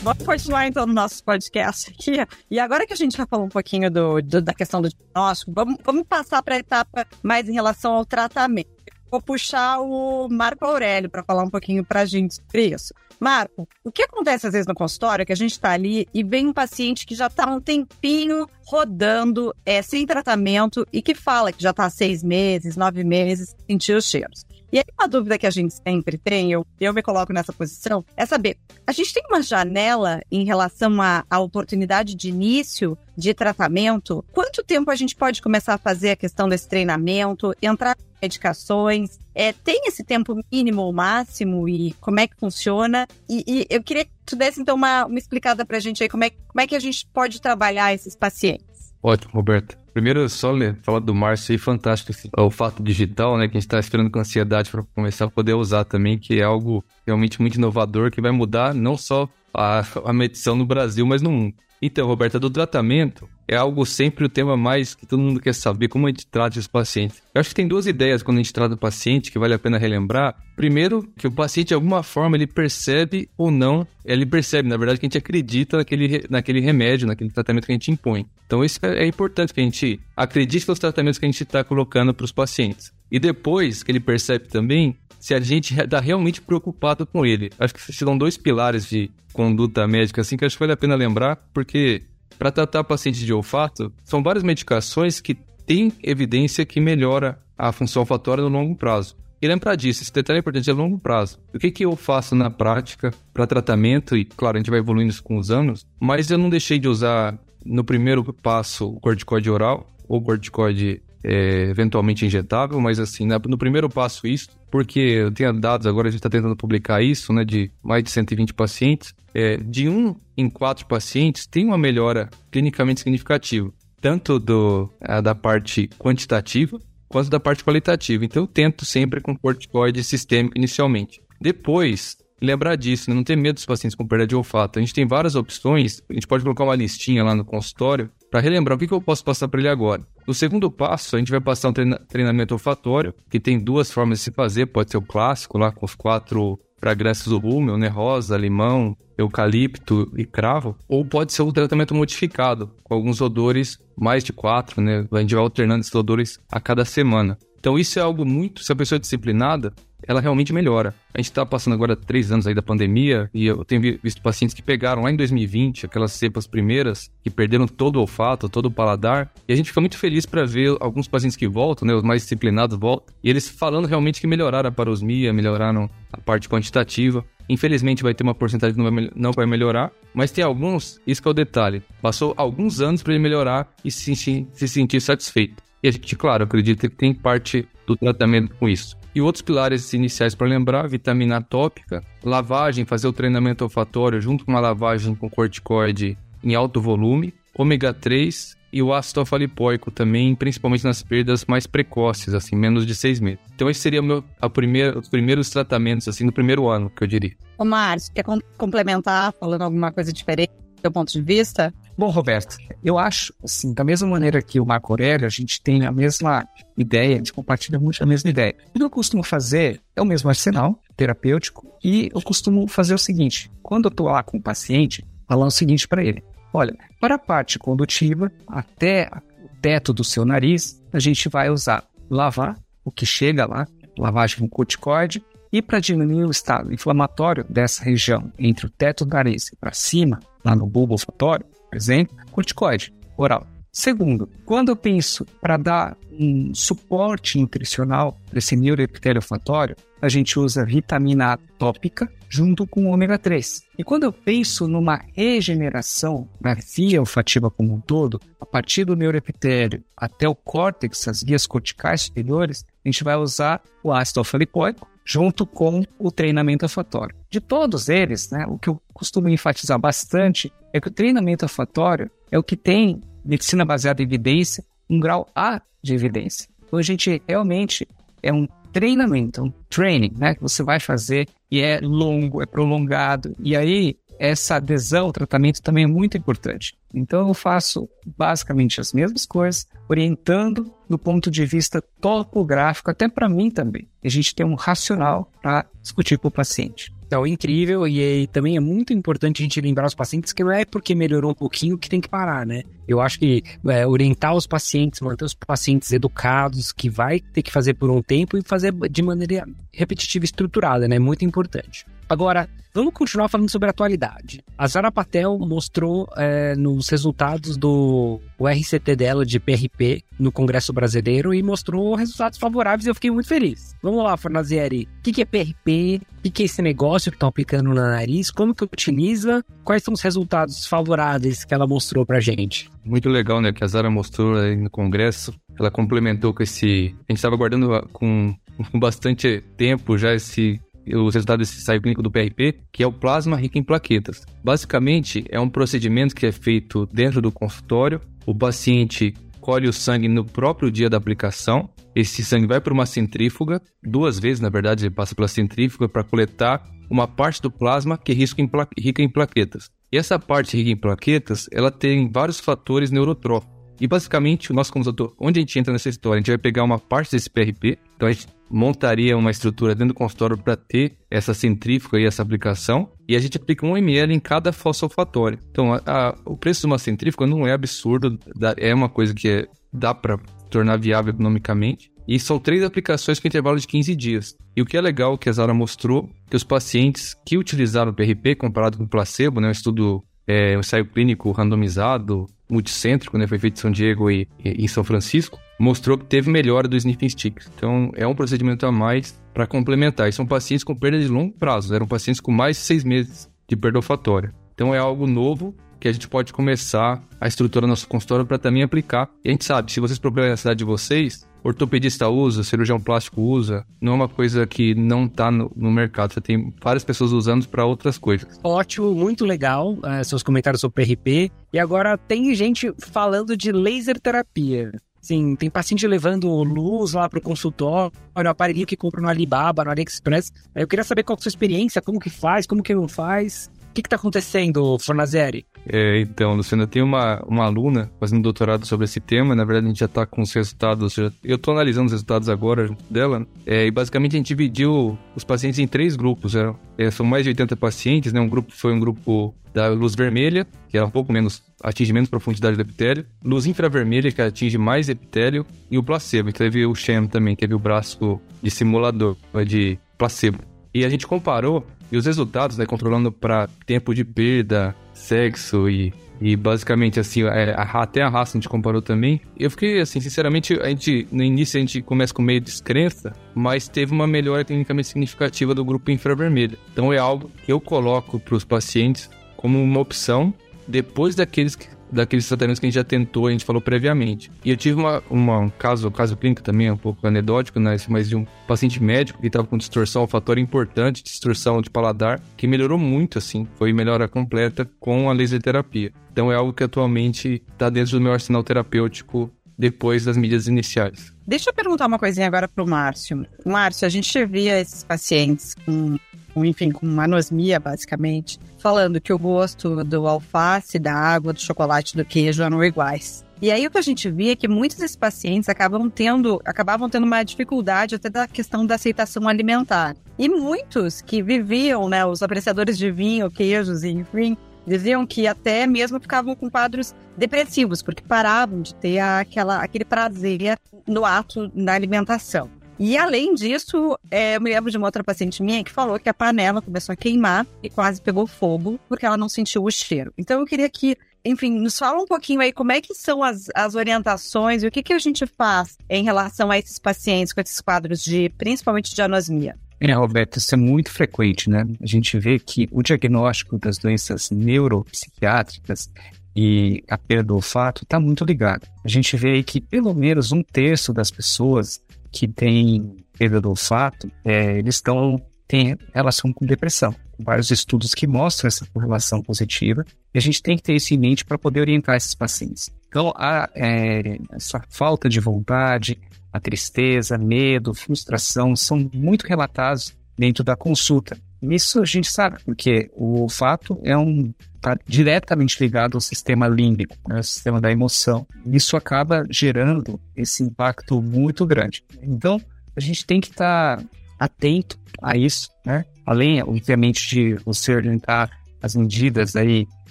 Vamos 0.02 0.24
continuar 0.24 0.66
então 0.66 0.86
no 0.86 0.92
nosso 0.92 1.24
podcast 1.24 1.90
aqui. 1.90 2.16
E 2.50 2.58
agora 2.58 2.86
que 2.86 2.92
a 2.92 2.96
gente 2.96 3.16
já 3.16 3.26
falou 3.26 3.46
um 3.46 3.50
pouquinho 3.50 3.90
do, 3.90 4.20
do 4.22 4.40
da 4.40 4.52
questão 4.52 4.80
do 4.80 4.88
diagnóstico, 4.88 5.52
vamos, 5.54 5.76
vamos 5.82 6.04
passar 6.06 6.42
para 6.42 6.54
a 6.54 6.58
etapa 6.58 7.06
mais 7.22 7.48
em 7.48 7.52
relação 7.52 7.94
ao 7.94 8.04
tratamento. 8.04 8.70
Vou 9.14 9.22
puxar 9.22 9.78
o 9.78 10.28
Marco 10.28 10.64
Aurélio 10.64 11.08
para 11.08 11.22
falar 11.22 11.44
um 11.44 11.48
pouquinho 11.48 11.84
para 11.84 12.00
a 12.00 12.04
gente 12.04 12.34
sobre 12.34 12.74
isso. 12.74 12.92
Marco, 13.20 13.68
o 13.84 13.92
que 13.92 14.02
acontece 14.02 14.48
às 14.48 14.52
vezes 14.52 14.66
no 14.66 14.74
consultório 14.74 15.22
é 15.22 15.24
que 15.24 15.32
a 15.32 15.36
gente 15.36 15.52
está 15.52 15.70
ali 15.70 16.08
e 16.12 16.24
vem 16.24 16.48
um 16.48 16.52
paciente 16.52 17.06
que 17.06 17.14
já 17.14 17.28
está 17.28 17.48
um 17.48 17.60
tempinho 17.60 18.44
rodando, 18.66 19.54
é, 19.64 19.80
sem 19.82 20.04
tratamento 20.04 20.84
e 20.92 21.00
que 21.00 21.14
fala 21.14 21.52
que 21.52 21.62
já 21.62 21.70
está 21.70 21.88
seis 21.88 22.24
meses, 22.24 22.76
nove 22.76 23.04
meses, 23.04 23.54
sentir 23.68 23.94
os 23.94 24.06
cheiros. 24.06 24.44
E 24.72 24.78
aí, 24.78 24.84
uma 24.98 25.06
dúvida 25.06 25.38
que 25.38 25.46
a 25.46 25.50
gente 25.50 25.72
sempre 25.72 26.18
tem, 26.18 26.50
eu, 26.50 26.66
eu 26.80 26.92
me 26.92 27.00
coloco 27.00 27.32
nessa 27.32 27.52
posição, 27.52 28.04
é 28.16 28.26
saber: 28.26 28.56
a 28.84 28.90
gente 28.90 29.14
tem 29.14 29.22
uma 29.28 29.40
janela 29.40 30.20
em 30.28 30.44
relação 30.44 31.00
à, 31.00 31.24
à 31.30 31.38
oportunidade 31.38 32.16
de 32.16 32.30
início 32.30 32.98
de 33.16 33.32
tratamento? 33.32 34.24
Quanto 34.32 34.64
tempo 34.64 34.90
a 34.90 34.96
gente 34.96 35.14
pode 35.14 35.40
começar 35.40 35.74
a 35.74 35.78
fazer 35.78 36.10
a 36.10 36.16
questão 36.16 36.48
desse 36.48 36.68
treinamento, 36.68 37.54
entrar 37.62 37.96
medicações. 38.24 39.18
É, 39.34 39.52
tem 39.52 39.82
esse 39.86 40.02
tempo 40.02 40.38
mínimo 40.50 40.82
ou 40.82 40.92
máximo 40.92 41.68
e 41.68 41.92
como 42.00 42.20
é 42.20 42.26
que 42.26 42.36
funciona? 42.36 43.06
E, 43.28 43.44
e 43.46 43.66
eu 43.68 43.82
queria 43.82 44.04
que 44.04 44.10
tu 44.24 44.36
desse 44.36 44.60
então 44.60 44.74
uma, 44.74 45.04
uma 45.06 45.18
explicada 45.18 45.64
para 45.64 45.76
a 45.76 45.80
gente 45.80 46.02
aí 46.02 46.08
como 46.08 46.24
é, 46.24 46.30
como 46.30 46.60
é 46.60 46.66
que 46.66 46.74
a 46.74 46.80
gente 46.80 47.06
pode 47.12 47.40
trabalhar 47.40 47.92
esses 47.92 48.16
pacientes. 48.16 48.94
Ótimo, 49.02 49.32
Roberta. 49.34 49.76
Primeiro, 49.92 50.28
só 50.28 50.52
falar 50.82 50.98
do 50.98 51.14
Márcio 51.14 51.52
aí, 51.52 51.58
fantástico 51.58 52.10
esse, 52.10 52.28
o 52.36 52.50
fato 52.50 52.82
digital, 52.82 53.36
né, 53.36 53.46
que 53.46 53.56
a 53.56 53.60
gente 53.60 53.66
está 53.66 53.78
esperando 53.78 54.10
com 54.10 54.18
ansiedade 54.18 54.70
para 54.70 54.82
começar 54.94 55.26
a 55.26 55.30
poder 55.30 55.54
usar 55.54 55.84
também, 55.84 56.18
que 56.18 56.40
é 56.40 56.42
algo 56.42 56.82
realmente 57.06 57.40
muito 57.40 57.56
inovador, 57.56 58.10
que 58.10 58.20
vai 58.20 58.32
mudar 58.32 58.74
não 58.74 58.96
só 58.96 59.28
a, 59.54 59.84
a 60.04 60.12
medição 60.12 60.56
no 60.56 60.66
Brasil, 60.66 61.06
mas 61.06 61.22
no 61.22 61.30
mundo. 61.30 61.54
Então, 61.86 62.06
Roberta, 62.06 62.40
do 62.40 62.48
tratamento 62.48 63.28
é 63.46 63.56
algo 63.56 63.84
sempre 63.84 64.24
o 64.24 64.28
tema 64.28 64.56
mais 64.56 64.94
que 64.94 65.04
todo 65.04 65.20
mundo 65.20 65.38
quer 65.38 65.54
saber, 65.54 65.88
como 65.88 66.06
a 66.06 66.10
gente 66.10 66.26
trata 66.26 66.58
os 66.58 66.66
pacientes. 66.66 67.22
Eu 67.34 67.40
acho 67.40 67.50
que 67.50 67.54
tem 67.54 67.68
duas 67.68 67.86
ideias 67.86 68.22
quando 68.22 68.38
a 68.38 68.42
gente 68.42 68.54
trata 68.54 68.74
o 68.74 68.78
paciente 68.78 69.30
que 69.30 69.38
vale 69.38 69.52
a 69.52 69.58
pena 69.58 69.76
relembrar. 69.76 70.34
Primeiro, 70.56 71.06
que 71.18 71.26
o 71.26 71.30
paciente 71.30 71.68
de 71.68 71.74
alguma 71.74 72.02
forma 72.02 72.36
ele 72.38 72.46
percebe 72.46 73.28
ou 73.36 73.50
não, 73.50 73.86
ele 74.02 74.24
percebe, 74.24 74.66
na 74.66 74.78
verdade, 74.78 74.98
que 74.98 75.04
a 75.04 75.08
gente 75.08 75.18
acredita 75.18 75.76
naquele, 75.76 76.24
naquele 76.30 76.60
remédio, 76.60 77.06
naquele 77.06 77.30
tratamento 77.30 77.66
que 77.66 77.72
a 77.72 77.74
gente 77.74 77.90
impõe. 77.90 78.24
Então 78.46 78.64
isso 78.64 78.78
é, 78.82 79.04
é 79.04 79.06
importante 79.06 79.52
que 79.52 79.60
a 79.60 79.64
gente 79.64 80.00
acredite 80.16 80.66
nos 80.66 80.78
tratamentos 80.78 81.18
que 81.18 81.26
a 81.26 81.28
gente 81.28 81.42
está 81.42 81.62
colocando 81.62 82.14
para 82.14 82.24
os 82.24 82.32
pacientes. 82.32 82.92
E 83.10 83.18
depois 83.18 83.82
que 83.82 83.92
ele 83.92 84.00
percebe 84.00 84.48
também 84.48 84.96
se 85.24 85.32
a 85.32 85.40
gente 85.40 85.74
está 85.74 86.00
realmente 86.00 86.42
preocupado 86.42 87.06
com 87.06 87.24
ele. 87.24 87.50
Acho 87.58 87.72
que 87.72 87.80
são 87.94 88.18
dois 88.18 88.36
pilares 88.36 88.86
de 88.86 89.10
conduta 89.32 89.88
médica, 89.88 90.20
assim, 90.20 90.36
que 90.36 90.44
acho 90.44 90.54
que 90.54 90.60
vale 90.60 90.74
a 90.74 90.76
pena 90.76 90.94
lembrar, 90.94 91.36
porque 91.54 92.02
para 92.38 92.50
tratar 92.50 92.84
pacientes 92.84 93.22
de 93.22 93.32
olfato, 93.32 93.90
são 94.04 94.22
várias 94.22 94.44
medicações 94.44 95.22
que 95.22 95.34
têm 95.64 95.90
evidência 96.02 96.66
que 96.66 96.78
melhora 96.78 97.38
a 97.56 97.72
função 97.72 98.02
olfatória 98.02 98.44
no 98.44 98.50
longo 98.50 98.76
prazo. 98.76 99.16
E 99.40 99.48
lembrar 99.48 99.76
disso, 99.76 100.02
esse 100.02 100.12
detalhe 100.12 100.36
é 100.36 100.40
importante, 100.40 100.68
é 100.68 100.74
longo 100.74 100.98
prazo. 100.98 101.40
O 101.54 101.58
que, 101.58 101.70
que 101.70 101.86
eu 101.86 101.96
faço 101.96 102.34
na 102.34 102.50
prática 102.50 103.10
para 103.32 103.46
tratamento, 103.46 104.18
e 104.18 104.26
claro, 104.26 104.58
a 104.58 104.60
gente 104.60 104.68
vai 104.68 104.80
evoluindo 104.80 105.10
isso 105.10 105.22
com 105.22 105.38
os 105.38 105.50
anos, 105.50 105.86
mas 105.98 106.30
eu 106.30 106.36
não 106.36 106.50
deixei 106.50 106.78
de 106.78 106.86
usar 106.86 107.38
no 107.64 107.82
primeiro 107.82 108.30
passo 108.30 108.90
o 108.90 109.00
corticoide 109.00 109.48
oral, 109.48 109.90
ou 110.06 110.20
corticoide 110.20 111.00
é, 111.24 111.68
eventualmente 111.70 112.26
injetável, 112.26 112.78
mas 112.80 113.00
assim, 113.00 113.26
no 113.26 113.56
primeiro 113.56 113.88
passo 113.88 114.26
isso, 114.26 114.48
porque 114.70 115.00
eu 115.00 115.32
tenho 115.32 115.52
dados 115.58 115.86
agora, 115.86 116.08
a 116.08 116.10
gente 116.10 116.18
está 116.18 116.28
tentando 116.28 116.54
publicar 116.54 117.02
isso, 117.02 117.32
né, 117.32 117.44
de 117.44 117.70
mais 117.82 118.04
de 118.04 118.10
120 118.10 118.52
pacientes, 118.52 119.14
é, 119.32 119.56
de 119.56 119.88
um 119.88 120.14
em 120.36 120.50
quatro 120.50 120.86
pacientes 120.86 121.46
tem 121.46 121.64
uma 121.64 121.78
melhora 121.78 122.28
clinicamente 122.50 123.00
significativa, 123.00 123.72
tanto 124.00 124.38
do, 124.38 124.90
a, 125.00 125.20
da 125.20 125.34
parte 125.34 125.88
quantitativa 125.98 126.78
quanto 127.08 127.30
da 127.30 127.38
parte 127.38 127.62
qualitativa. 127.62 128.24
Então 128.24 128.42
eu 128.42 128.46
tento 128.46 128.84
sempre 128.84 129.20
com 129.20 129.36
corticoide 129.36 130.02
sistêmico 130.02 130.58
inicialmente. 130.58 131.22
Depois, 131.40 132.16
lembrar 132.40 132.76
disso, 132.76 133.08
né? 133.10 133.16
não 133.16 133.24
ter 133.24 133.36
medo 133.36 133.54
dos 133.54 133.66
pacientes 133.66 133.94
com 133.94 134.06
perda 134.06 134.26
de 134.26 134.36
olfato. 134.36 134.78
A 134.78 134.82
gente 134.82 134.94
tem 134.94 135.06
várias 135.06 135.34
opções, 135.34 136.02
a 136.08 136.12
gente 136.12 136.26
pode 136.26 136.42
colocar 136.42 136.64
uma 136.64 136.74
listinha 136.74 137.24
lá 137.24 137.34
no 137.34 137.44
consultório 137.44 138.10
para 138.30 138.40
relembrar 138.40 138.76
o 138.76 138.78
que, 138.78 138.86
que 138.86 138.94
eu 138.94 139.00
posso 139.00 139.24
passar 139.24 139.48
para 139.48 139.60
ele 139.60 139.68
agora. 139.68 140.02
No 140.26 140.34
segundo 140.34 140.70
passo, 140.70 141.16
a 141.16 141.18
gente 141.18 141.30
vai 141.30 141.40
passar 141.40 141.68
um 141.68 141.72
treina 141.72 141.98
treinamento 142.08 142.54
olfatório, 142.54 143.14
que 143.30 143.38
tem 143.38 143.58
duas 143.58 143.90
formas 143.92 144.18
de 144.18 144.24
se 144.24 144.30
fazer. 144.32 144.66
Pode 144.66 144.90
ser 144.90 144.96
o 144.96 145.02
clássico, 145.02 145.58
lá 145.58 145.70
com 145.70 145.84
os 145.84 145.94
quatro 145.94 146.58
fragrâncias 146.78 147.28
do 147.28 147.38
rúmel, 147.38 147.78
né? 147.78 147.88
Rosa, 147.88 148.36
limão, 148.36 148.96
eucalipto 149.16 150.10
e 150.16 150.24
cravo. 150.24 150.76
Ou 150.88 151.04
pode 151.04 151.32
ser 151.32 151.42
o 151.42 151.48
um 151.48 151.52
tratamento 151.52 151.94
modificado, 151.94 152.70
com 152.82 152.94
alguns 152.94 153.20
odores, 153.20 153.78
mais 153.96 154.24
de 154.24 154.32
quatro, 154.32 154.82
né? 154.82 155.06
A 155.12 155.20
gente 155.20 155.34
vai 155.34 155.44
alternando 155.44 155.80
esses 155.80 155.94
odores 155.94 156.38
a 156.50 156.60
cada 156.60 156.84
semana. 156.84 157.38
Então 157.64 157.78
isso 157.78 157.98
é 157.98 158.02
algo 158.02 158.26
muito, 158.26 158.62
se 158.62 158.70
a 158.70 158.76
pessoa 158.76 158.98
é 158.98 159.00
disciplinada, 159.00 159.72
ela 160.06 160.20
realmente 160.20 160.52
melhora. 160.52 160.94
A 161.14 161.18
gente 161.18 161.30
está 161.30 161.46
passando 161.46 161.72
agora 161.72 161.96
três 161.96 162.30
anos 162.30 162.46
aí 162.46 162.54
da 162.54 162.60
pandemia 162.60 163.30
e 163.32 163.46
eu 163.46 163.64
tenho 163.64 163.98
visto 164.02 164.20
pacientes 164.20 164.52
que 164.52 164.60
pegaram 164.60 165.04
lá 165.04 165.10
em 165.10 165.16
2020 165.16 165.86
aquelas 165.86 166.12
cepas 166.12 166.46
primeiras 166.46 167.10
que 167.22 167.30
perderam 167.30 167.66
todo 167.66 167.96
o 167.96 168.00
olfato, 168.00 168.50
todo 168.50 168.66
o 168.66 168.70
paladar 168.70 169.32
e 169.48 169.52
a 169.54 169.56
gente 169.56 169.70
fica 169.70 169.80
muito 169.80 169.96
feliz 169.96 170.26
para 170.26 170.44
ver 170.44 170.76
alguns 170.78 171.08
pacientes 171.08 171.38
que 171.38 171.48
voltam, 171.48 171.88
né, 171.88 171.94
os 171.94 172.02
mais 172.02 172.20
disciplinados 172.20 172.78
voltam 172.78 173.14
e 173.24 173.30
eles 173.30 173.48
falando 173.48 173.88
realmente 173.88 174.20
que 174.20 174.26
melhoraram 174.26 174.68
a 174.68 174.72
parosmia, 174.72 175.32
melhoraram 175.32 175.88
a 176.12 176.20
parte 176.20 176.50
quantitativa. 176.50 177.24
Infelizmente 177.48 178.02
vai 178.02 178.12
ter 178.12 178.24
uma 178.24 178.34
porcentagem 178.34 178.74
que 178.76 178.82
não 178.82 178.94
vai, 178.94 179.10
não 179.16 179.32
vai 179.32 179.46
melhorar, 179.46 179.90
mas 180.12 180.30
tem 180.30 180.44
alguns, 180.44 181.00
isso 181.06 181.22
que 181.22 181.28
é 181.28 181.30
o 181.30 181.34
detalhe, 181.34 181.82
passou 182.02 182.34
alguns 182.36 182.82
anos 182.82 183.02
para 183.02 183.14
ele 183.14 183.22
melhorar 183.22 183.72
e 183.82 183.90
se 183.90 184.14
se 184.14 184.68
sentir 184.68 185.00
satisfeito. 185.00 185.63
E 185.84 185.88
a 185.88 185.90
gente, 185.90 186.16
claro, 186.16 186.44
acredita 186.44 186.88
que 186.88 186.96
tem 186.96 187.12
parte 187.12 187.68
do 187.86 187.94
tratamento 187.94 188.54
com 188.56 188.66
isso. 188.66 188.96
E 189.14 189.20
outros 189.20 189.42
pilares 189.42 189.92
iniciais 189.92 190.34
para 190.34 190.46
lembrar: 190.46 190.88
vitamina 190.88 191.42
tópica, 191.42 192.02
lavagem, 192.24 192.86
fazer 192.86 193.06
o 193.06 193.12
treinamento 193.12 193.64
olfatório 193.64 194.18
junto 194.18 194.46
com 194.46 194.50
uma 194.50 194.60
lavagem 194.60 195.14
com 195.14 195.28
corticoide 195.28 196.16
em 196.42 196.54
alto 196.54 196.80
volume, 196.80 197.34
ômega 197.54 197.92
3 197.92 198.56
e 198.72 198.82
o 198.82 198.94
ácido 198.94 199.20
alfa-lipoico 199.20 199.90
também, 199.90 200.34
principalmente 200.34 200.84
nas 200.84 201.02
perdas 201.02 201.44
mais 201.44 201.66
precoces, 201.66 202.32
assim, 202.32 202.56
menos 202.56 202.86
de 202.86 202.94
seis 202.94 203.20
meses. 203.20 203.40
Então 203.54 203.68
esse 203.68 203.80
seria 203.80 204.00
meu, 204.00 204.24
a 204.40 204.48
primeira, 204.48 204.98
os 204.98 205.10
primeiros 205.10 205.50
tratamentos, 205.50 206.08
assim, 206.08 206.24
no 206.24 206.32
primeiro 206.32 206.66
ano, 206.66 206.88
que 206.88 207.04
eu 207.04 207.06
diria. 207.06 207.36
Ô 207.58 207.64
Márcio, 207.64 208.10
quer 208.14 208.24
complementar 208.56 209.34
falando 209.38 209.62
alguma 209.62 209.92
coisa 209.92 210.10
diferente 210.10 210.63
seu 210.84 210.92
ponto 210.92 211.10
de 211.10 211.22
vista? 211.22 211.72
Bom, 211.96 212.10
Roberto, 212.10 212.58
eu 212.84 212.98
acho, 212.98 213.32
assim, 213.42 213.72
da 213.72 213.82
mesma 213.82 214.06
maneira 214.06 214.42
que 214.42 214.60
o 214.60 214.66
Marco 214.66 214.92
Aurélio, 214.92 215.26
a 215.26 215.30
gente 215.30 215.62
tem 215.62 215.86
a 215.86 215.92
mesma 215.92 216.46
ideia, 216.76 217.14
a 217.14 217.16
gente 217.18 217.32
compartilha 217.32 217.80
muito 217.80 218.02
a 218.02 218.06
mesma 218.06 218.28
ideia. 218.28 218.54
O 218.68 218.78
que 218.78 218.82
eu 218.82 218.90
costumo 218.90 219.22
fazer 219.22 219.80
é 219.96 220.02
o 220.02 220.04
mesmo 220.04 220.28
arsenal 220.28 220.78
terapêutico 220.94 221.66
e 221.82 222.10
eu 222.14 222.20
costumo 222.20 222.68
fazer 222.68 222.92
o 222.92 222.98
seguinte: 222.98 223.50
quando 223.62 223.86
eu 223.86 223.88
estou 223.88 224.06
lá 224.06 224.22
com 224.22 224.36
o 224.36 224.42
paciente, 224.42 225.02
falar 225.26 225.46
o 225.46 225.50
seguinte 225.50 225.88
para 225.88 226.04
ele: 226.04 226.22
olha, 226.52 226.76
para 227.00 227.14
a 227.14 227.18
parte 227.18 227.58
condutiva, 227.58 228.30
até 228.46 229.08
o 229.42 229.48
teto 229.62 229.94
do 229.94 230.04
seu 230.04 230.26
nariz, 230.26 230.82
a 230.92 230.98
gente 230.98 231.30
vai 231.30 231.48
usar 231.48 231.82
lavar 232.10 232.58
o 232.84 232.90
que 232.90 233.06
chega 233.06 233.46
lá, 233.46 233.66
lavagem 233.98 234.40
com 234.40 234.48
corticoide, 234.48 235.24
e 235.50 235.62
para 235.62 235.80
diminuir 235.80 236.26
o 236.26 236.30
estado 236.30 236.74
inflamatório 236.74 237.44
dessa 237.48 237.82
região 237.82 238.30
entre 238.38 238.66
o 238.66 238.70
teto 238.70 239.06
do 239.06 239.14
nariz 239.14 239.48
e 239.48 239.56
para 239.56 239.72
cima, 239.72 240.20
lá 240.44 240.54
no 240.54 240.66
bulbo 240.66 240.94
olfatório, 240.94 241.46
por 241.70 241.76
exemplo, 241.76 242.16
corticoide 242.30 242.92
oral. 243.16 243.46
Segundo, 243.72 244.30
quando 244.44 244.68
eu 244.68 244.76
penso 244.76 245.24
para 245.40 245.56
dar 245.56 245.96
um 246.12 246.54
suporte 246.54 247.40
nutricional 247.40 248.16
para 248.30 248.38
esse 248.38 248.54
neuroepitélio 248.54 249.18
olfatório, 249.18 249.74
a 250.00 250.08
gente 250.08 250.38
usa 250.38 250.64
vitamina 250.64 251.32
A 251.32 251.38
tópica 251.58 252.08
junto 252.28 252.68
com 252.68 252.86
ômega 252.86 253.18
3. 253.18 253.64
E 253.76 253.82
quando 253.82 254.04
eu 254.04 254.12
penso 254.12 254.68
numa 254.68 255.00
regeneração 255.12 256.28
da 256.40 256.54
via 256.54 257.00
olfativa 257.00 257.50
como 257.50 257.74
um 257.74 257.80
todo, 257.80 258.20
a 258.40 258.46
partir 258.46 258.84
do 258.84 258.94
neuroepitélio 258.94 259.82
até 259.96 260.28
o 260.28 260.36
córtex, 260.36 261.08
as 261.08 261.22
vias 261.24 261.44
corticais 261.44 262.02
superiores, 262.02 262.64
a 262.84 262.88
gente 262.88 263.02
vai 263.02 263.16
usar 263.16 263.60
o 263.82 263.92
ácido 263.92 264.20
alfa-lipoico 264.20 264.88
junto 265.04 265.44
com 265.44 265.84
o 265.98 266.10
treinamento 266.10 266.64
olfatório. 266.64 267.14
De 267.30 267.40
todos 267.40 267.88
eles, 267.88 268.30
né, 268.30 268.46
o 268.48 268.58
que 268.58 268.68
eu 268.68 268.80
costumo 268.92 269.28
enfatizar 269.28 269.78
bastante 269.78 270.52
é 270.72 270.80
que 270.80 270.88
o 270.88 270.90
treinamento 270.90 271.44
olfatório 271.44 272.10
é 272.30 272.38
o 272.38 272.42
que 272.42 272.56
tem 272.56 273.00
medicina 273.24 273.64
baseada 273.64 274.02
em 274.02 274.06
evidência, 274.06 274.64
um 274.88 274.98
grau 274.98 275.28
A 275.34 275.60
de 275.82 275.94
evidência. 275.94 276.48
Então 276.66 276.78
a 276.78 276.82
gente 276.82 277.22
realmente 277.28 277.86
é 278.22 278.32
um 278.32 278.48
treinamento, 278.72 279.42
um 279.42 279.52
training, 279.70 280.12
né, 280.16 280.34
que 280.34 280.42
você 280.42 280.62
vai 280.62 280.80
fazer 280.80 281.28
e 281.50 281.60
é 281.60 281.78
longo, 281.80 282.42
é 282.42 282.46
prolongado. 282.46 283.36
E 283.38 283.56
aí 283.56 283.96
essa 284.18 284.56
adesão 284.56 285.06
ao 285.06 285.12
tratamento 285.12 285.62
também 285.62 285.84
é 285.84 285.88
muito 285.88 286.16
importante. 286.16 286.74
Então 286.92 287.28
eu 287.28 287.34
faço 287.34 287.88
basicamente 288.16 288.80
as 288.80 288.92
mesmas 288.92 289.26
coisas, 289.26 289.66
orientando 289.88 290.72
do 290.88 290.98
ponto 290.98 291.30
de 291.30 291.44
vista 291.44 291.82
topográfico, 292.00 292.90
até 292.90 293.08
para 293.08 293.28
mim 293.28 293.50
também. 293.50 293.88
A 294.02 294.08
gente 294.08 294.34
tem 294.34 294.46
um 294.46 294.54
racional 294.54 295.30
para 295.42 295.66
discutir 295.82 296.18
com 296.18 296.28
o 296.28 296.30
paciente. 296.30 296.92
Então, 297.06 297.26
incrível, 297.26 297.86
e, 297.86 298.26
também 298.28 298.56
é 298.56 298.60
muito 298.60 298.92
importante 298.92 299.42
a 299.42 299.44
gente 299.44 299.60
lembrar 299.60 299.86
os 299.86 299.94
pacientes 299.94 300.32
que 300.32 300.42
não 300.42 300.50
é 300.50 300.64
porque 300.64 300.94
melhorou 300.94 301.30
um 301.30 301.34
pouquinho 301.34 301.78
que 301.78 301.88
tem 301.88 302.00
que 302.00 302.08
parar, 302.08 302.46
né? 302.46 302.62
Eu 302.86 303.00
acho 303.00 303.18
que 303.18 303.42
é, 303.66 303.86
orientar 303.86 304.34
os 304.34 304.46
pacientes, 304.46 305.00
manter 305.00 305.24
os 305.24 305.34
pacientes 305.34 305.92
educados, 305.92 306.72
que 306.72 306.88
vai 306.88 307.20
ter 307.20 307.42
que 307.42 307.52
fazer 307.52 307.74
por 307.74 307.90
um 307.90 308.02
tempo 308.02 308.36
e 308.36 308.42
fazer 308.42 308.72
de 308.90 309.02
maneira 309.02 309.46
repetitiva 309.72 310.24
e 310.24 310.26
estruturada, 310.26 310.86
né? 310.88 310.98
Muito 310.98 311.24
importante. 311.24 311.86
Agora, 312.08 312.48
vamos 312.74 312.92
continuar 312.92 313.28
falando 313.28 313.50
sobre 313.50 313.66
a 313.66 313.70
atualidade. 313.70 314.44
A 314.58 314.66
Zara 314.66 314.92
Patel 314.92 315.38
mostrou 315.38 316.06
é, 316.16 316.54
nos 316.54 316.88
resultados 316.88 317.56
do 317.56 318.20
RCT 318.38 318.94
dela 318.94 319.24
de 319.24 319.40
PRP 319.40 320.02
no 320.18 320.30
Congresso 320.30 320.72
Brasileiro 320.72 321.32
e 321.32 321.42
mostrou 321.42 321.94
resultados 321.94 322.38
favoráveis 322.38 322.86
e 322.86 322.90
eu 322.90 322.94
fiquei 322.94 323.10
muito 323.10 323.28
feliz. 323.28 323.74
Vamos 323.82 324.04
lá, 324.04 324.16
Fornazieri. 324.16 324.86
O 324.98 325.02
que 325.02 325.22
é 325.22 325.24
PRP? 325.24 326.02
O 326.24 326.30
que 326.30 326.42
é 326.42 326.46
esse 326.46 326.60
negócio 326.60 327.10
que 327.10 327.16
estão 327.16 327.28
aplicando 327.28 327.68
no 327.68 327.74
nariz? 327.74 328.30
Como 328.30 328.54
que 328.54 328.64
utiliza? 328.64 329.42
Quais 329.62 329.82
são 329.82 329.94
os 329.94 330.02
resultados 330.02 330.66
favoráveis 330.66 331.44
que 331.44 331.54
ela 331.54 331.66
mostrou 331.66 332.04
pra 332.04 332.20
gente? 332.20 332.70
Muito 332.84 333.08
legal, 333.08 333.40
né? 333.40 333.52
Que 333.52 333.64
a 333.64 333.66
Zara 333.66 333.90
mostrou 333.90 334.36
aí 334.36 334.56
no 334.56 334.68
Congresso. 334.68 335.32
Ela 335.58 335.70
complementou 335.70 336.34
com 336.34 336.42
esse. 336.42 336.94
A 337.08 337.12
gente 337.12 337.16
estava 337.16 337.36
guardando 337.36 337.68
com, 337.92 338.34
com 338.70 338.78
bastante 338.78 339.42
tempo 339.56 339.96
já 339.96 340.14
esse 340.14 340.60
os 340.86 341.14
resultados 341.14 341.48
desse 341.48 341.62
ensaio 341.62 341.80
clínico 341.80 342.02
do 342.02 342.10
PRP, 342.10 342.56
que 342.70 342.82
é 342.82 342.86
o 342.86 342.92
plasma 342.92 343.36
rico 343.36 343.56
em 343.56 343.62
plaquetas. 343.62 344.22
Basicamente, 344.42 345.24
é 345.30 345.40
um 345.40 345.48
procedimento 345.48 346.14
que 346.14 346.26
é 346.26 346.32
feito 346.32 346.86
dentro 346.92 347.22
do 347.22 347.32
consultório. 347.32 348.00
O 348.26 348.34
paciente 348.34 349.14
colhe 349.40 349.68
o 349.68 349.72
sangue 349.72 350.08
no 350.08 350.24
próprio 350.24 350.70
dia 350.70 350.90
da 350.90 350.96
aplicação. 350.96 351.70
Esse 351.94 352.24
sangue 352.24 352.46
vai 352.46 352.60
para 352.60 352.74
uma 352.74 352.86
centrífuga, 352.86 353.62
duas 353.82 354.18
vezes, 354.18 354.40
na 354.40 354.48
verdade, 354.48 354.84
ele 354.84 354.94
passa 354.94 355.14
pela 355.14 355.28
centrífuga 355.28 355.88
para 355.88 356.02
coletar 356.02 356.62
uma 356.90 357.06
parte 357.06 357.40
do 357.40 357.50
plasma 357.50 357.98
que 357.98 358.12
é 358.12 358.14
rica 358.14 359.02
em 359.02 359.08
plaquetas. 359.08 359.70
E 359.92 359.96
essa 359.96 360.18
parte 360.18 360.56
rica 360.56 360.70
em 360.70 360.76
plaquetas, 360.76 361.48
ela 361.52 361.70
tem 361.70 362.10
vários 362.10 362.40
fatores 362.40 362.90
neurotróficos. 362.90 363.54
E 363.80 363.86
basicamente, 363.86 364.52
nós 364.52 364.70
como 364.70 364.84
doutor, 364.84 365.14
onde 365.18 365.38
a 365.38 365.42
gente 365.42 365.58
entra 365.58 365.72
nessa 365.72 365.88
história? 365.88 366.18
A 366.18 366.20
gente 366.20 366.30
vai 366.30 366.38
pegar 366.38 366.62
uma 366.62 366.78
parte 366.78 367.12
desse 367.12 367.28
PRP, 367.28 367.78
então 367.96 368.08
a 368.08 368.12
gente 368.12 368.28
montaria 368.50 369.16
uma 369.16 369.30
estrutura 369.30 369.74
dentro 369.74 369.94
do 369.94 369.96
consultório 369.96 370.38
para 370.38 370.56
ter 370.56 370.96
essa 371.10 371.34
centrífuga 371.34 371.98
e 371.98 372.04
essa 372.04 372.22
aplicação, 372.22 372.90
e 373.08 373.16
a 373.16 373.18
gente 373.18 373.36
aplica 373.36 373.66
1 373.66 373.76
ml 373.76 374.14
em 374.14 374.20
cada 374.20 374.52
fossa 374.52 374.86
olfatória. 374.86 375.38
Então, 375.50 375.72
a, 375.72 375.80
a, 375.84 376.14
o 376.24 376.36
preço 376.36 376.60
de 376.60 376.66
uma 376.66 376.78
centrífuga 376.78 377.26
não 377.26 377.46
é 377.46 377.52
absurdo, 377.52 378.18
é 378.56 378.72
uma 378.72 378.88
coisa 378.88 379.12
que 379.12 379.28
é, 379.28 379.48
dá 379.72 379.92
para 379.92 380.18
tornar 380.54 380.78
viável 380.78 381.12
economicamente. 381.12 381.90
E 382.06 382.18
são 382.18 382.38
três 382.38 382.62
aplicações 382.62 383.18
com 383.18 383.26
intervalo 383.26 383.58
de 383.58 383.66
15 383.66 383.96
dias. 383.96 384.36
E 384.56 384.62
o 384.62 384.66
que 384.66 384.76
é 384.76 384.80
legal 384.80 385.18
que 385.18 385.28
a 385.28 385.32
Zara 385.32 385.54
mostrou, 385.54 386.08
que 386.28 386.36
os 386.36 386.44
pacientes 386.44 387.14
que 387.26 387.36
utilizaram 387.36 387.90
o 387.90 387.94
PRP 387.94 388.36
comparado 388.36 388.78
com 388.78 388.84
o 388.84 388.88
placebo, 388.88 389.40
né, 389.40 389.48
um 389.48 389.50
estudo, 389.50 390.04
é, 390.26 390.56
um 390.56 390.60
ensaio 390.60 390.86
clínico 390.86 391.32
randomizado, 391.32 392.26
multicêntrico, 392.48 393.16
né, 393.16 393.26
foi 393.26 393.38
feito 393.38 393.56
em 393.56 393.60
São 393.60 393.70
Diego 393.70 394.10
e, 394.10 394.28
e 394.44 394.64
em 394.64 394.68
São 394.68 394.84
Francisco, 394.84 395.38
mostrou 395.58 395.96
que 395.96 396.04
teve 396.04 396.30
melhora 396.30 396.68
do 396.68 396.76
sniffing 396.76 397.08
sticks. 397.08 397.50
Então, 397.56 397.90
é 397.94 398.06
um 398.06 398.14
procedimento 398.14 398.66
a 398.66 398.70
mais 398.70 399.18
para 399.32 399.46
complementar. 399.46 400.08
E 400.08 400.12
são 400.12 400.26
pacientes 400.26 400.62
com 400.62 400.74
perda 400.74 401.00
de 401.00 401.08
longo 401.08 401.32
prazo, 401.32 401.74
eram 401.74 401.86
pacientes 401.86 402.20
com 402.20 402.30
mais 402.30 402.56
de 402.58 402.62
seis 402.62 402.84
meses 402.84 403.28
de 403.48 403.56
perda 403.56 403.78
olfatória. 403.78 404.32
Então, 404.52 404.74
é 404.74 404.78
algo 404.78 405.06
novo 405.06 405.54
que 405.84 405.88
a 405.88 405.92
gente 405.92 406.08
pode 406.08 406.32
começar 406.32 406.98
a 407.20 407.28
estrutura 407.28 407.66
nosso 407.66 407.86
consultório 407.86 408.24
para 408.24 408.38
também 408.38 408.62
aplicar. 408.62 409.10
E 409.22 409.28
a 409.28 409.32
gente 409.32 409.44
sabe, 409.44 409.70
se 409.70 409.80
vocês 409.80 409.98
problemam 409.98 410.30
na 410.30 410.36
cidade 410.38 410.56
de 410.56 410.64
vocês, 410.64 411.26
ortopedista 411.42 412.08
usa, 412.08 412.42
cirurgião 412.42 412.80
plástico 412.80 413.20
usa, 413.20 413.66
não 413.82 413.92
é 413.92 413.96
uma 413.96 414.08
coisa 414.08 414.46
que 414.46 414.74
não 414.74 415.04
está 415.04 415.30
no, 415.30 415.52
no, 415.54 415.70
mercado. 415.70 416.14
Você 416.14 416.22
tem 416.22 416.54
várias 416.62 416.82
pessoas 416.82 417.12
usando 417.12 417.46
para 417.48 417.66
outras 417.66 417.98
coisas. 417.98 418.40
Ótimo, 418.42 418.94
muito 418.94 419.26
legal 419.26 419.74
uh, 419.74 420.02
seus 420.02 420.22
comentários 420.22 420.62
sobre 420.62 420.86
PRP. 420.86 421.30
E 421.52 421.58
agora 421.58 421.98
tem 421.98 422.34
gente 422.34 422.72
falando 422.78 423.36
de 423.36 423.52
laser 423.52 424.00
terapia. 424.00 424.72
Sim, 425.02 425.36
tem 425.36 425.50
paciente 425.50 425.86
levando 425.86 426.32
luz 426.42 426.94
lá 426.94 427.10
pro 427.10 427.20
consultório, 427.20 427.92
o 428.16 428.20
aparelhinho 428.26 428.66
que 428.66 428.74
compra 428.74 429.02
no 429.02 429.08
Alibaba, 429.10 429.62
no 429.62 429.70
AliExpress. 429.70 430.32
Eu 430.54 430.66
queria 430.66 430.82
saber 430.82 431.02
qual 431.02 431.14
é 431.14 431.20
a 431.20 431.22
sua 431.22 431.28
experiência, 431.28 431.82
como 431.82 432.00
que 432.00 432.08
faz, 432.08 432.46
como 432.46 432.62
que 432.62 432.74
não 432.74 432.88
faz. 432.88 433.50
O 433.68 433.74
que 433.74 433.82
está 433.82 433.96
acontecendo, 433.96 434.78
Fornazieri? 434.78 435.44
É, 435.66 436.00
então, 436.00 436.34
Luciano, 436.34 436.64
eu 436.64 436.66
tenho 436.66 436.84
uma, 436.84 437.22
uma 437.26 437.44
aluna 437.44 437.90
fazendo 437.98 438.22
doutorado 438.22 438.66
sobre 438.66 438.84
esse 438.84 439.00
tema. 439.00 439.34
Na 439.34 439.44
verdade, 439.44 439.66
a 439.66 439.68
gente 439.68 439.80
já 439.80 439.86
está 439.86 440.04
com 440.06 440.22
os 440.22 440.32
resultados. 440.32 440.94
Já, 440.94 441.10
eu 441.22 441.36
estou 441.36 441.52
analisando 441.52 441.86
os 441.86 441.92
resultados 441.92 442.28
agora 442.28 442.70
dela. 442.90 443.26
É, 443.46 443.66
e 443.66 443.70
basicamente 443.70 444.14
a 444.14 444.18
gente 444.18 444.28
dividiu 444.28 444.98
os 445.14 445.24
pacientes 445.24 445.58
em 445.58 445.66
três 445.66 445.96
grupos. 445.96 446.34
É, 446.34 446.52
é, 446.76 446.90
são 446.90 447.06
mais 447.06 447.24
de 447.24 447.30
80 447.30 447.56
pacientes, 447.56 448.12
né? 448.12 448.20
Um 448.20 448.28
grupo 448.28 448.52
foi 448.52 448.72
um 448.72 448.80
grupo 448.80 449.34
da 449.52 449.68
luz 449.68 449.94
vermelha, 449.94 450.46
que 450.68 450.76
é 450.76 450.84
um 450.84 450.90
pouco 450.90 451.12
menos, 451.12 451.42
atinge 451.62 451.92
menos 451.92 452.10
profundidade 452.10 452.56
do 452.56 452.62
epitélio. 452.62 453.06
Luz 453.24 453.46
infravermelha, 453.46 454.10
que 454.10 454.20
atinge 454.20 454.58
mais 454.58 454.88
epitélio. 454.88 455.46
E 455.70 455.78
o 455.78 455.82
placebo. 455.82 456.28
Então, 456.28 456.44
teve 456.46 456.66
o 456.66 456.74
sham 456.74 457.06
também, 457.06 457.34
teve 457.34 457.54
o 457.54 457.58
braço 457.58 458.20
de 458.42 458.50
simulador, 458.50 459.16
de 459.46 459.78
placebo. 459.96 460.38
E 460.74 460.84
a 460.84 460.88
gente 460.88 461.06
comparou 461.06 461.64
e 461.90 461.96
os 461.96 462.06
resultados, 462.06 462.58
né, 462.58 462.66
controlando 462.66 463.12
para 463.12 463.48
tempo 463.64 463.94
de 463.94 464.04
perda, 464.04 464.74
sexo 465.04 465.68
e, 465.68 465.92
e 466.20 466.36
basicamente 466.36 466.98
assim, 466.98 467.22
é, 467.24 467.54
até 467.56 468.02
a 468.02 468.08
raça 468.08 468.36
a 468.36 468.40
gente 468.40 468.48
comparou 468.48 468.82
também. 468.82 469.20
Eu 469.38 469.50
fiquei 469.50 469.80
assim, 469.80 470.00
sinceramente, 470.00 470.54
a 470.60 470.68
gente 470.68 471.06
no 471.12 471.22
início 471.22 471.58
a 471.58 471.60
gente 471.60 471.82
começa 471.82 472.12
com 472.12 472.22
meio 472.22 472.40
descrença, 472.40 473.12
mas 473.34 473.68
teve 473.68 473.92
uma 473.92 474.06
melhora 474.06 474.44
tecnicamente 474.44 474.88
significativa 474.88 475.54
do 475.54 475.64
grupo 475.64 475.90
infravermelho. 475.90 476.58
Então 476.72 476.92
é 476.92 476.98
algo 476.98 477.30
que 477.44 477.52
eu 477.52 477.60
coloco 477.60 478.18
para 478.18 478.34
os 478.34 478.44
pacientes 478.44 479.10
como 479.36 479.62
uma 479.62 479.80
opção 479.80 480.32
depois 480.66 481.14
daqueles 481.14 481.54
que 481.54 481.68
daqueles 481.94 482.26
tratamentos 482.26 482.60
que 482.60 482.66
a 482.66 482.68
gente 482.68 482.74
já 482.74 482.84
tentou, 482.84 483.26
a 483.26 483.30
gente 483.30 483.44
falou 483.44 483.62
previamente. 483.62 484.30
E 484.44 484.50
eu 484.50 484.56
tive 484.56 484.78
uma, 484.78 485.02
uma, 485.08 485.38
um 485.38 485.50
caso, 485.50 485.88
um 485.88 485.90
caso 485.90 486.16
clínico 486.16 486.42
também, 486.42 486.70
um 486.70 486.76
pouco 486.76 487.06
anedótico, 487.06 487.58
né? 487.60 487.76
Mas 487.88 488.08
de 488.08 488.16
um 488.16 488.26
paciente 488.46 488.82
médico 488.82 489.20
que 489.20 489.26
estava 489.26 489.46
com 489.46 489.56
distorção 489.56 490.02
olfatória 490.02 490.40
importante, 490.40 491.02
distorção 491.02 491.60
de 491.62 491.70
paladar, 491.70 492.20
que 492.36 492.46
melhorou 492.46 492.78
muito, 492.78 493.18
assim. 493.18 493.46
Foi 493.56 493.72
melhora 493.72 494.08
completa 494.08 494.68
com 494.78 495.08
a 495.08 495.12
laser 495.12 495.40
terapia. 495.40 495.92
Então 496.12 496.30
é 496.30 496.36
algo 496.36 496.52
que 496.52 496.64
atualmente 496.64 497.42
está 497.52 497.70
dentro 497.70 497.92
do 497.92 498.00
meu 498.00 498.12
arsenal 498.12 498.42
terapêutico 498.42 499.30
depois 499.58 500.04
das 500.04 500.16
medidas 500.16 500.46
iniciais. 500.48 501.12
Deixa 501.26 501.50
eu 501.50 501.54
perguntar 501.54 501.86
uma 501.86 501.98
coisinha 501.98 502.26
agora 502.26 502.46
para 502.48 502.62
o 502.62 502.68
Márcio. 502.68 503.26
Márcio, 503.44 503.86
a 503.86 503.88
gente 503.88 504.26
via 504.26 504.60
esses 504.60 504.84
pacientes 504.84 505.54
com, 505.54 505.96
enfim, 506.42 506.70
com 506.70 507.00
anosmia, 507.00 507.60
basicamente, 507.60 508.40
falando 508.58 509.00
que 509.00 509.12
o 509.12 509.18
gosto 509.18 509.84
do 509.84 510.08
alface, 510.08 510.78
da 510.78 510.94
água, 510.94 511.34
do 511.34 511.40
chocolate, 511.40 511.96
do 511.96 512.04
queijo 512.04 512.42
eram 512.42 512.64
iguais. 512.64 513.22
E 513.42 513.50
aí 513.50 513.66
o 513.66 513.70
que 513.70 513.76
a 513.76 513.82
gente 513.82 514.10
via 514.10 514.32
é 514.32 514.36
que 514.36 514.48
muitos 514.48 514.78
desses 514.78 514.96
pacientes 514.96 515.48
acabam 515.50 515.90
tendo, 515.90 516.40
acabavam 516.44 516.88
tendo 516.88 517.04
uma 517.04 517.22
dificuldade 517.22 517.96
até 517.96 518.08
da 518.08 518.26
questão 518.26 518.64
da 518.64 518.76
aceitação 518.76 519.28
alimentar. 519.28 519.94
E 520.18 520.28
muitos 520.28 521.02
que 521.02 521.22
viviam, 521.22 521.88
né, 521.88 522.06
os 522.06 522.22
apreciadores 522.22 522.78
de 522.78 522.90
vinho, 522.90 523.30
queijos, 523.30 523.84
enfim, 523.84 524.36
diziam 524.66 525.06
que 525.06 525.26
até 525.26 525.66
mesmo 525.66 526.00
ficavam 526.00 526.34
com 526.34 526.50
quadros 526.50 526.94
depressivos, 527.16 527.82
porque 527.82 528.02
paravam 528.02 528.62
de 528.62 528.74
ter 528.76 528.98
aquela, 529.00 529.62
aquele 529.62 529.84
prazer 529.84 530.58
no 530.86 531.04
ato 531.04 531.48
da 531.48 531.74
alimentação. 531.74 532.48
E 532.86 532.98
além 532.98 533.34
disso, 533.34 533.98
é, 534.10 534.36
eu 534.36 534.42
me 534.42 534.50
lembro 534.50 534.70
de 534.70 534.76
uma 534.76 534.86
outra 534.86 535.02
paciente 535.02 535.42
minha 535.42 535.64
que 535.64 535.72
falou 535.72 535.98
que 535.98 536.06
a 536.06 536.12
panela 536.12 536.60
começou 536.60 536.92
a 536.92 536.96
queimar 536.96 537.46
e 537.62 537.70
quase 537.70 537.98
pegou 537.98 538.26
fogo 538.26 538.78
porque 538.86 539.06
ela 539.06 539.16
não 539.16 539.26
sentiu 539.26 539.64
o 539.64 539.70
cheiro. 539.70 540.12
Então 540.18 540.38
eu 540.38 540.46
queria 540.46 540.68
que, 540.68 540.94
enfim, 541.24 541.58
nos 541.58 541.78
fala 541.78 542.02
um 542.02 542.04
pouquinho 542.04 542.42
aí 542.42 542.52
como 542.52 542.72
é 542.72 542.82
que 542.82 542.94
são 542.94 543.22
as, 543.22 543.46
as 543.54 543.74
orientações 543.74 544.62
e 544.62 544.66
o 544.66 544.70
que, 544.70 544.82
que 544.82 544.92
a 544.92 544.98
gente 544.98 545.26
faz 545.26 545.78
em 545.88 546.04
relação 546.04 546.50
a 546.50 546.58
esses 546.58 546.78
pacientes 546.78 547.32
com 547.32 547.40
esses 547.40 547.58
quadros 547.58 548.04
de, 548.04 548.28
principalmente 548.36 548.94
de 548.94 549.00
anosmia. 549.00 549.56
É, 549.80 549.90
Roberto, 549.94 550.36
isso 550.36 550.54
é 550.54 550.58
muito 550.58 550.90
frequente, 550.90 551.48
né? 551.48 551.66
A 551.80 551.86
gente 551.86 552.18
vê 552.18 552.38
que 552.38 552.68
o 552.70 552.82
diagnóstico 552.82 553.58
das 553.58 553.78
doenças 553.78 554.30
neuropsiquiátricas 554.30 555.88
e 556.36 556.82
a 556.88 556.98
perda 556.98 557.24
do 557.24 557.34
olfato 557.36 557.84
está 557.84 558.00
muito 558.00 558.24
ligado. 558.24 558.66
A 558.84 558.88
gente 558.88 559.16
vê 559.16 559.32
aí 559.32 559.44
que 559.44 559.60
pelo 559.60 559.94
menos 559.94 560.32
um 560.32 560.42
terço 560.42 560.92
das 560.92 561.10
pessoas 561.10 561.80
que 562.14 562.28
têm 562.28 562.96
perda 563.18 563.40
do 563.40 563.50
olfato, 563.50 564.10
é, 564.24 564.58
eles 564.58 564.76
estão 564.76 565.20
têm 565.46 565.76
relação 565.92 566.32
com 566.32 566.46
depressão. 566.46 566.94
Vários 567.18 567.50
estudos 567.50 567.94
que 567.94 568.06
mostram 568.06 568.48
essa 568.48 568.66
correlação 568.72 569.20
positiva 569.20 569.84
e 570.12 570.18
a 570.18 570.20
gente 570.20 570.42
tem 570.42 570.56
que 570.56 570.62
ter 570.62 570.74
isso 570.74 570.94
em 570.94 570.98
mente 570.98 571.24
para 571.24 571.36
poder 571.36 571.60
orientar 571.60 571.96
esses 571.96 572.14
pacientes. 572.14 572.70
Então, 572.88 573.12
a, 573.16 573.48
é, 573.54 574.18
essa 574.32 574.62
falta 574.68 575.08
de 575.08 575.20
vontade, 575.20 575.98
a 576.32 576.40
tristeza, 576.40 577.18
medo, 577.18 577.74
frustração 577.74 578.56
são 578.56 578.88
muito 578.94 579.26
relatados 579.26 579.94
dentro 580.16 580.42
da 580.42 580.56
consulta. 580.56 581.16
Isso 581.42 581.80
a 581.80 581.84
gente 581.84 582.10
sabe, 582.10 582.38
porque 582.44 582.90
o 582.94 583.20
olfato 583.22 583.78
é 583.82 583.96
um 583.96 584.32
está 584.64 584.78
diretamente 584.86 585.62
ligado 585.62 585.96
ao 585.96 586.00
sistema 586.00 586.48
límbico, 586.48 586.96
né, 587.06 587.18
ao 587.18 587.22
sistema 587.22 587.60
da 587.60 587.70
emoção. 587.70 588.26
Isso 588.46 588.76
acaba 588.76 589.26
gerando 589.30 590.00
esse 590.16 590.42
impacto 590.42 591.02
muito 591.02 591.44
grande. 591.44 591.84
Então, 592.02 592.40
a 592.74 592.80
gente 592.80 593.04
tem 593.04 593.20
que 593.20 593.28
estar 593.28 593.76
tá 593.76 593.84
atento 594.18 594.78
a 595.02 595.16
isso, 595.16 595.50
né? 595.64 595.84
Além, 596.06 596.42
obviamente, 596.42 597.08
de 597.08 597.34
você 597.44 597.74
orientar 597.74 598.30
as 598.62 598.74
medidas 598.74 599.36
aí 599.36 599.66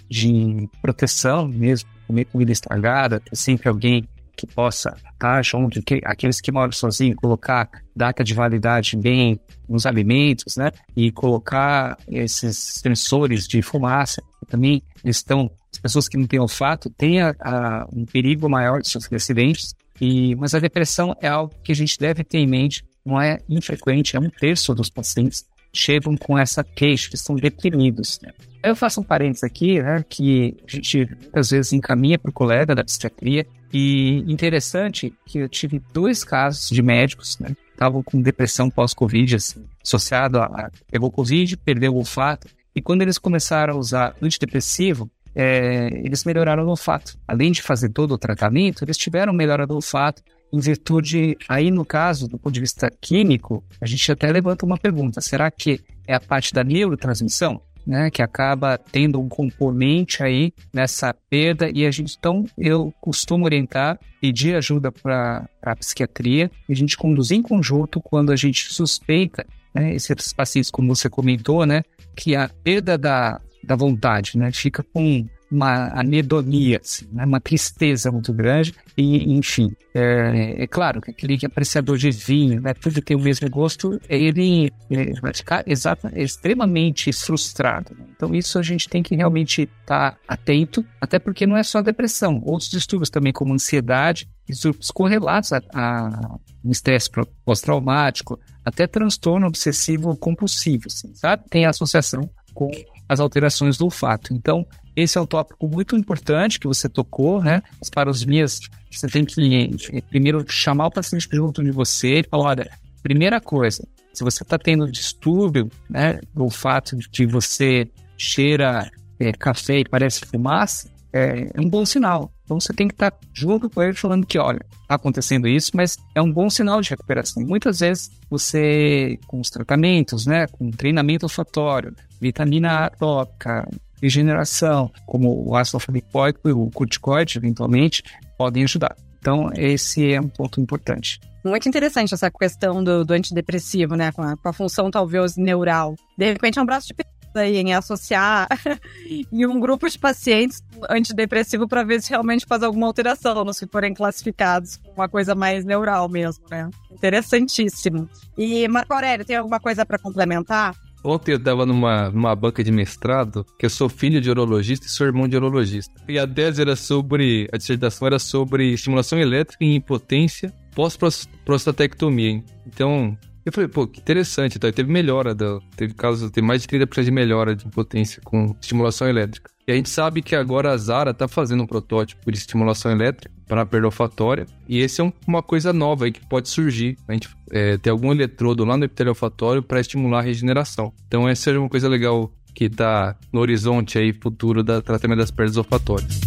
de 0.09 0.67
proteção 0.81 1.47
mesmo, 1.47 1.89
comer 2.07 2.25
comida 2.25 2.51
estragada, 2.51 3.19
ter 3.19 3.36
sempre 3.36 3.69
alguém 3.69 4.07
que 4.35 4.47
possa 4.47 4.95
estar 5.11 5.43
junto, 5.43 5.81
que, 5.81 6.01
aqueles 6.03 6.41
que 6.41 6.51
moram 6.51 6.71
sozinhos, 6.71 7.15
colocar 7.15 7.69
data 7.95 8.23
de 8.23 8.33
validade 8.33 8.97
bem 8.97 9.39
nos 9.67 9.85
alimentos, 9.85 10.57
né? 10.57 10.71
E 10.95 11.11
colocar 11.11 11.97
esses 12.07 12.57
sensores 12.57 13.47
de 13.47 13.61
fumaça. 13.61 14.21
Também 14.47 14.83
eles 15.03 15.17
estão, 15.17 15.49
as 15.71 15.79
pessoas 15.79 16.07
que 16.07 16.17
não 16.17 16.27
têm 16.27 16.39
olfato 16.39 16.89
têm 16.89 17.21
a, 17.21 17.35
a, 17.39 17.87
um 17.93 18.05
perigo 18.05 18.49
maior 18.49 18.81
de 18.81 18.89
sofrer 18.89 19.17
acidentes. 19.17 19.75
E, 20.01 20.35
mas 20.35 20.53
a 20.53 20.59
depressão 20.59 21.15
é 21.21 21.27
algo 21.27 21.53
que 21.63 21.71
a 21.71 21.75
gente 21.75 21.97
deve 21.99 22.23
ter 22.23 22.39
em 22.39 22.47
mente, 22.47 22.83
não 23.05 23.21
é 23.21 23.39
infrequente, 23.47 24.15
é 24.15 24.19
um 24.19 24.29
terço 24.29 24.73
dos 24.73 24.89
pacientes 24.89 25.45
chegam 25.73 26.15
com 26.15 26.37
essa 26.37 26.63
queixa, 26.63 27.09
que 27.09 27.15
estão 27.15 27.35
deprimidos. 27.35 28.19
Né? 28.21 28.31
Eu 28.63 28.75
faço 28.75 29.01
um 29.01 29.03
parênteses 29.03 29.43
aqui, 29.43 29.81
né, 29.81 30.05
que 30.07 30.55
a 30.65 30.71
gente 30.71 31.05
muitas 31.05 31.49
vezes 31.49 31.73
encaminha 31.73 32.19
para 32.19 32.29
o 32.29 32.33
colega 32.33 32.75
da 32.75 32.83
psiquiatria, 32.83 33.45
e 33.73 34.23
interessante 34.31 35.13
que 35.25 35.39
eu 35.39 35.49
tive 35.49 35.81
dois 35.91 36.23
casos 36.23 36.69
de 36.69 36.81
médicos, 36.81 37.39
né, 37.39 37.55
estavam 37.71 38.03
com 38.03 38.21
depressão 38.21 38.69
pós-Covid, 38.69 39.36
assim, 39.36 39.65
associado 39.83 40.39
a, 40.39 40.45
a, 40.45 40.71
pegou 40.91 41.12
Covid, 41.12 41.57
perdeu 41.57 41.93
o 41.93 41.97
olfato, 41.97 42.47
e 42.75 42.81
quando 42.81 43.01
eles 43.01 43.17
começaram 43.17 43.73
a 43.73 43.77
usar 43.77 44.15
antidepressivo, 44.21 45.09
é, 45.36 45.89
eles 46.03 46.23
melhoraram 46.23 46.63
o 46.65 46.69
olfato. 46.69 47.17
Além 47.27 47.51
de 47.51 47.62
fazer 47.62 47.89
todo 47.89 48.13
o 48.13 48.17
tratamento, 48.17 48.83
eles 48.83 48.97
tiveram 48.97 49.33
melhora 49.33 49.65
do 49.65 49.75
olfato, 49.75 50.21
em 50.51 50.59
virtude, 50.59 51.36
aí 51.49 51.71
no 51.71 51.83
caso, 51.83 52.27
do 52.27 52.38
ponto 52.38 52.53
de 52.53 52.59
vista 52.59 52.91
químico, 53.01 53.63
a 53.81 53.88
gente 53.88 54.12
até 54.12 54.31
levanta 54.31 54.65
uma 54.65 54.77
pergunta: 54.77 55.19
será 55.19 55.49
que 55.49 55.81
é 56.07 56.13
a 56.13 56.19
parte 56.19 56.53
da 56.53 56.63
neurotransmissão? 56.63 57.59
Né, 57.85 58.09
que 58.09 58.21
acaba 58.21 58.77
tendo 58.77 59.19
um 59.19 59.27
componente 59.27 60.23
aí 60.23 60.53
nessa 60.73 61.13
perda. 61.29 61.69
E 61.69 61.85
a 61.85 61.91
gente 61.91 62.15
então 62.17 62.45
eu 62.57 62.93
costumo 63.01 63.43
orientar 63.43 63.99
pedir 64.21 64.55
ajuda 64.55 64.89
para 64.89 65.49
a 65.61 65.75
psiquiatria 65.75 66.49
e 66.69 66.71
a 66.71 66.75
gente 66.75 66.95
conduzir 66.95 67.37
em 67.37 67.41
conjunto 67.41 67.99
quando 67.99 68.31
a 68.31 68.37
gente 68.37 68.73
suspeita 68.73 69.45
né, 69.75 69.93
esses 69.93 70.31
pacientes 70.31 70.71
como 70.71 70.95
você 70.95 71.09
comentou 71.09 71.65
né 71.65 71.83
que 72.15 72.37
a 72.37 72.47
perda 72.47 72.97
da, 72.97 73.41
da 73.61 73.75
vontade 73.75 74.37
né 74.37 74.49
fica 74.53 74.81
com 74.81 75.27
uma 75.53 75.87
anedonia, 75.99 76.79
assim, 76.83 77.07
né? 77.11 77.25
uma 77.25 77.39
tristeza 77.39 78.11
muito 78.11 78.33
grande. 78.33 78.73
E, 78.97 79.31
enfim, 79.33 79.75
é, 79.93 80.63
é, 80.63 80.67
claro 80.67 81.01
que 81.01 81.11
aquele 81.11 81.37
que 81.37 81.45
apreciador 81.45 81.97
de 81.97 82.11
vinho, 82.11 82.59
né? 82.61 82.73
tudo 82.73 83.01
tem 83.01 83.15
o 83.15 83.19
mesmo 83.19 83.49
gosto, 83.49 83.99
ele, 84.09 84.71
ele 84.89 85.19
vai 85.21 85.33
ficar 85.33 85.63
exata, 85.67 86.11
extremamente 86.15 87.11
frustrado. 87.13 87.95
Né? 87.97 88.05
Então, 88.15 88.33
isso 88.33 88.57
a 88.57 88.61
gente 88.61 88.89
tem 88.89 89.03
que 89.03 89.15
realmente 89.15 89.63
estar 89.81 90.11
tá 90.11 90.17
atento, 90.27 90.85
até 90.99 91.19
porque 91.19 91.45
não 91.45 91.55
é 91.55 91.63
só 91.63 91.81
depressão, 91.81 92.41
outros 92.45 92.69
distúrbios 92.69 93.09
também, 93.09 93.31
como 93.31 93.53
ansiedade, 93.53 94.27
distúrbios 94.47 94.91
correlatos 94.91 95.53
a, 95.53 95.61
a 95.73 96.37
um 96.63 96.71
estresse 96.71 97.09
pós-traumático, 97.45 98.39
até 98.63 98.87
transtorno 98.87 99.47
obsessivo 99.47 100.15
compulsivo, 100.15 100.85
assim, 100.87 101.13
sabe? 101.13 101.43
Tem 101.49 101.65
associação 101.65 102.29
com 102.53 102.71
as 103.09 103.19
alterações 103.19 103.77
do 103.77 103.85
olfato. 103.85 104.33
Então, 104.33 104.65
esse 104.95 105.17
é 105.17 105.21
um 105.21 105.25
tópico 105.25 105.67
muito 105.67 105.95
importante 105.95 106.60
que 106.60 106.67
você 106.67 106.88
tocou, 106.88 107.41
né? 107.41 107.62
Os 108.08 108.25
minhas, 108.25 108.60
você 108.91 109.08
tem 109.08 109.25
que 109.25 109.69
primeiro 110.10 110.45
chamar 110.47 110.88
o 110.88 110.91
paciente 110.91 111.27
junto 111.32 111.63
de 111.63 111.71
você 111.71 112.19
e 112.19 112.23
falar, 112.23 112.49
olha, 112.49 112.69
primeira 113.01 113.41
coisa, 113.41 113.86
se 114.13 114.23
você 114.23 114.43
está 114.43 114.58
tendo 114.58 114.89
distúrbio, 114.89 115.69
né, 115.89 116.19
do 116.34 116.43
olfato 116.43 116.95
de 116.95 117.25
você 117.25 117.89
cheira 118.17 118.89
é, 119.19 119.32
café 119.34 119.79
e 119.79 119.86
parece 119.86 120.25
fumaça, 120.25 120.88
é, 121.12 121.49
é, 121.53 121.62
um 121.62 121.69
bom 121.69 121.86
sinal. 121.86 122.32
Então 122.43 122.60
você 122.60 122.73
tem 122.73 122.88
que 122.88 122.93
estar 122.93 123.12
tá 123.12 123.17
junto 123.34 123.69
com 123.69 123.82
ele 123.82 123.93
falando 123.93 124.25
que, 124.25 124.38
olha, 124.38 124.60
está 124.82 124.95
acontecendo 124.95 125.47
isso, 125.47 125.71
mas 125.73 125.97
é 126.13 126.21
um 126.21 126.32
bom 126.32 126.49
sinal 126.49 126.82
de 126.82 126.89
recuperação. 126.89 127.43
Muitas 127.43 127.79
vezes 127.79 128.12
você, 128.29 129.17
com 129.27 129.39
os 129.39 129.49
tratamentos, 129.49 130.25
né, 130.25 130.47
com 130.47 130.69
treinamento 130.71 131.25
olfatório, 131.25 131.95
vitamina 132.19 132.86
A 132.86 132.89
tópica, 132.89 133.67
regeneração, 134.03 134.91
como 135.05 135.47
o 135.47 135.55
ácido 135.55 135.77
alfa-lipoico 135.77 136.49
e 136.49 136.51
o 136.51 136.69
corticoide, 136.71 137.37
eventualmente, 137.37 138.03
podem 138.37 138.63
ajudar. 138.63 138.95
Então, 139.19 139.49
esse 139.55 140.11
é 140.11 140.19
um 140.19 140.27
ponto 140.27 140.59
importante. 140.59 141.19
Muito 141.45 141.67
interessante 141.67 142.13
essa 142.13 142.29
questão 142.29 142.83
do, 142.83 143.05
do 143.05 143.13
antidepressivo, 143.13 143.95
né? 143.95 144.11
Com 144.11 144.21
a, 144.21 144.35
com 144.35 144.49
a, 144.49 144.53
função 144.53 144.91
talvez 144.91 145.37
neural. 145.37 145.95
De 146.17 146.25
repente 146.25 146.59
é 146.59 146.61
um 146.61 146.65
braço 146.65 146.87
de 146.87 146.93
pesquisa 146.93 147.45
em 147.45 147.73
associar 147.73 148.47
em 149.31 149.45
um 149.45 149.59
grupo 149.59 149.89
de 149.89 149.97
pacientes 149.97 150.61
antidepressivo 150.89 151.67
para 151.67 151.83
ver 151.83 152.01
se 152.01 152.09
realmente 152.09 152.45
faz 152.45 152.63
alguma 152.63 152.87
alteração, 152.87 153.51
se 153.51 153.65
forem 153.67 153.93
classificados 153.93 154.77
com 154.77 154.91
uma 154.91 155.09
coisa 155.09 155.33
mais 155.33 155.65
neural 155.65 156.07
mesmo, 156.09 156.43
né? 156.49 156.69
Interessantíssimo. 156.91 158.09
E, 158.37 158.67
Marco 158.67 158.93
Aurélio, 158.93 159.25
tem 159.25 159.37
alguma 159.37 159.59
coisa 159.59 159.85
para 159.85 159.97
complementar? 159.97 160.73
Ontem 161.03 161.33
eu 161.33 161.37
estava 161.37 161.65
numa, 161.65 162.09
numa 162.09 162.35
banca 162.35 162.63
de 162.63 162.71
mestrado, 162.71 163.45
que 163.59 163.65
eu 163.65 163.69
sou 163.69 163.89
filho 163.89 164.21
de 164.21 164.29
urologista 164.29 164.85
e 164.85 164.89
sou 164.89 165.05
irmão 165.05 165.27
de 165.27 165.35
urologista. 165.35 165.93
E 166.07 166.17
a 166.17 166.25
tese 166.25 166.61
era 166.61 166.75
sobre, 166.75 167.49
a 167.51 167.57
dissertação 167.57 168.07
era 168.07 168.19
sobre 168.19 168.73
estimulação 168.73 169.19
elétrica 169.19 169.63
em 169.63 169.75
impotência 169.75 170.53
pós-prostatectomia. 170.73 172.43
Então, 172.65 173.17
eu 173.45 173.51
falei, 173.51 173.67
pô, 173.67 173.85
que 173.85 173.99
interessante, 173.99 174.57
então, 174.57 174.71
teve 174.71 174.89
melhora, 174.89 175.35
da, 175.35 175.59
teve 175.75 175.93
casos, 175.93 176.31
teve 176.31 176.47
mais 176.47 176.61
de 176.61 176.67
30% 176.67 177.03
de 177.03 177.11
melhora 177.11 177.55
de 177.55 177.67
impotência 177.67 178.21
com 178.23 178.55
estimulação 178.61 179.07
elétrica. 179.07 179.52
E 179.65 179.71
a 179.71 179.76
gente 179.76 179.89
sabe 179.89 180.21
que 180.21 180.36
agora 180.36 180.71
a 180.71 180.78
Zara 180.78 181.12
está 181.12 181.28
fazendo 181.28 181.63
um 181.63 181.67
protótipo 181.67 182.30
de 182.32 182.38
estimulação 182.38 182.91
elétrica 182.91 183.34
para 183.47 183.65
perda 183.65 183.88
olfatória, 183.88 184.45
e 184.67 184.80
esse 184.80 184.99
é 184.99 185.04
um, 185.04 185.12
uma 185.28 185.43
coisa 185.43 185.71
nova 185.71 186.06
aí 186.06 186.12
que 186.12 186.26
pode 186.26 186.49
surgir. 186.49 186.97
A 187.08 187.13
gente 187.13 187.30
é, 187.52 187.78
ter 187.78 187.89
algum 187.89 188.12
eletrodo 188.12 188.65
lá 188.65 188.76
no 188.76 188.86
epitélio 188.86 189.12
olfatório 189.12 189.62
para 189.62 189.80
estimular 189.80 190.19
a 190.19 190.21
regeneração. 190.21 190.91
Então 191.08 191.30
essa 191.30 191.49
é 191.49 191.58
uma 191.58 191.69
coisa 191.69 191.88
legal 191.88 192.32
que 192.54 192.65
está 192.65 193.15
no 193.32 193.39
horizonte 193.39 193.97
aí 193.97 194.12
futuro 194.13 194.63
do 194.63 194.82
tratamento 194.82 195.19
das 195.19 195.32
perdas 195.32 195.56
olfatórias. 195.56 196.19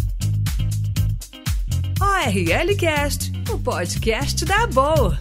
ORL 2.01 2.75
Cast, 2.77 3.31
o 3.51 3.59
podcast 3.59 4.45
da 4.45 4.67
boa. 4.67 5.17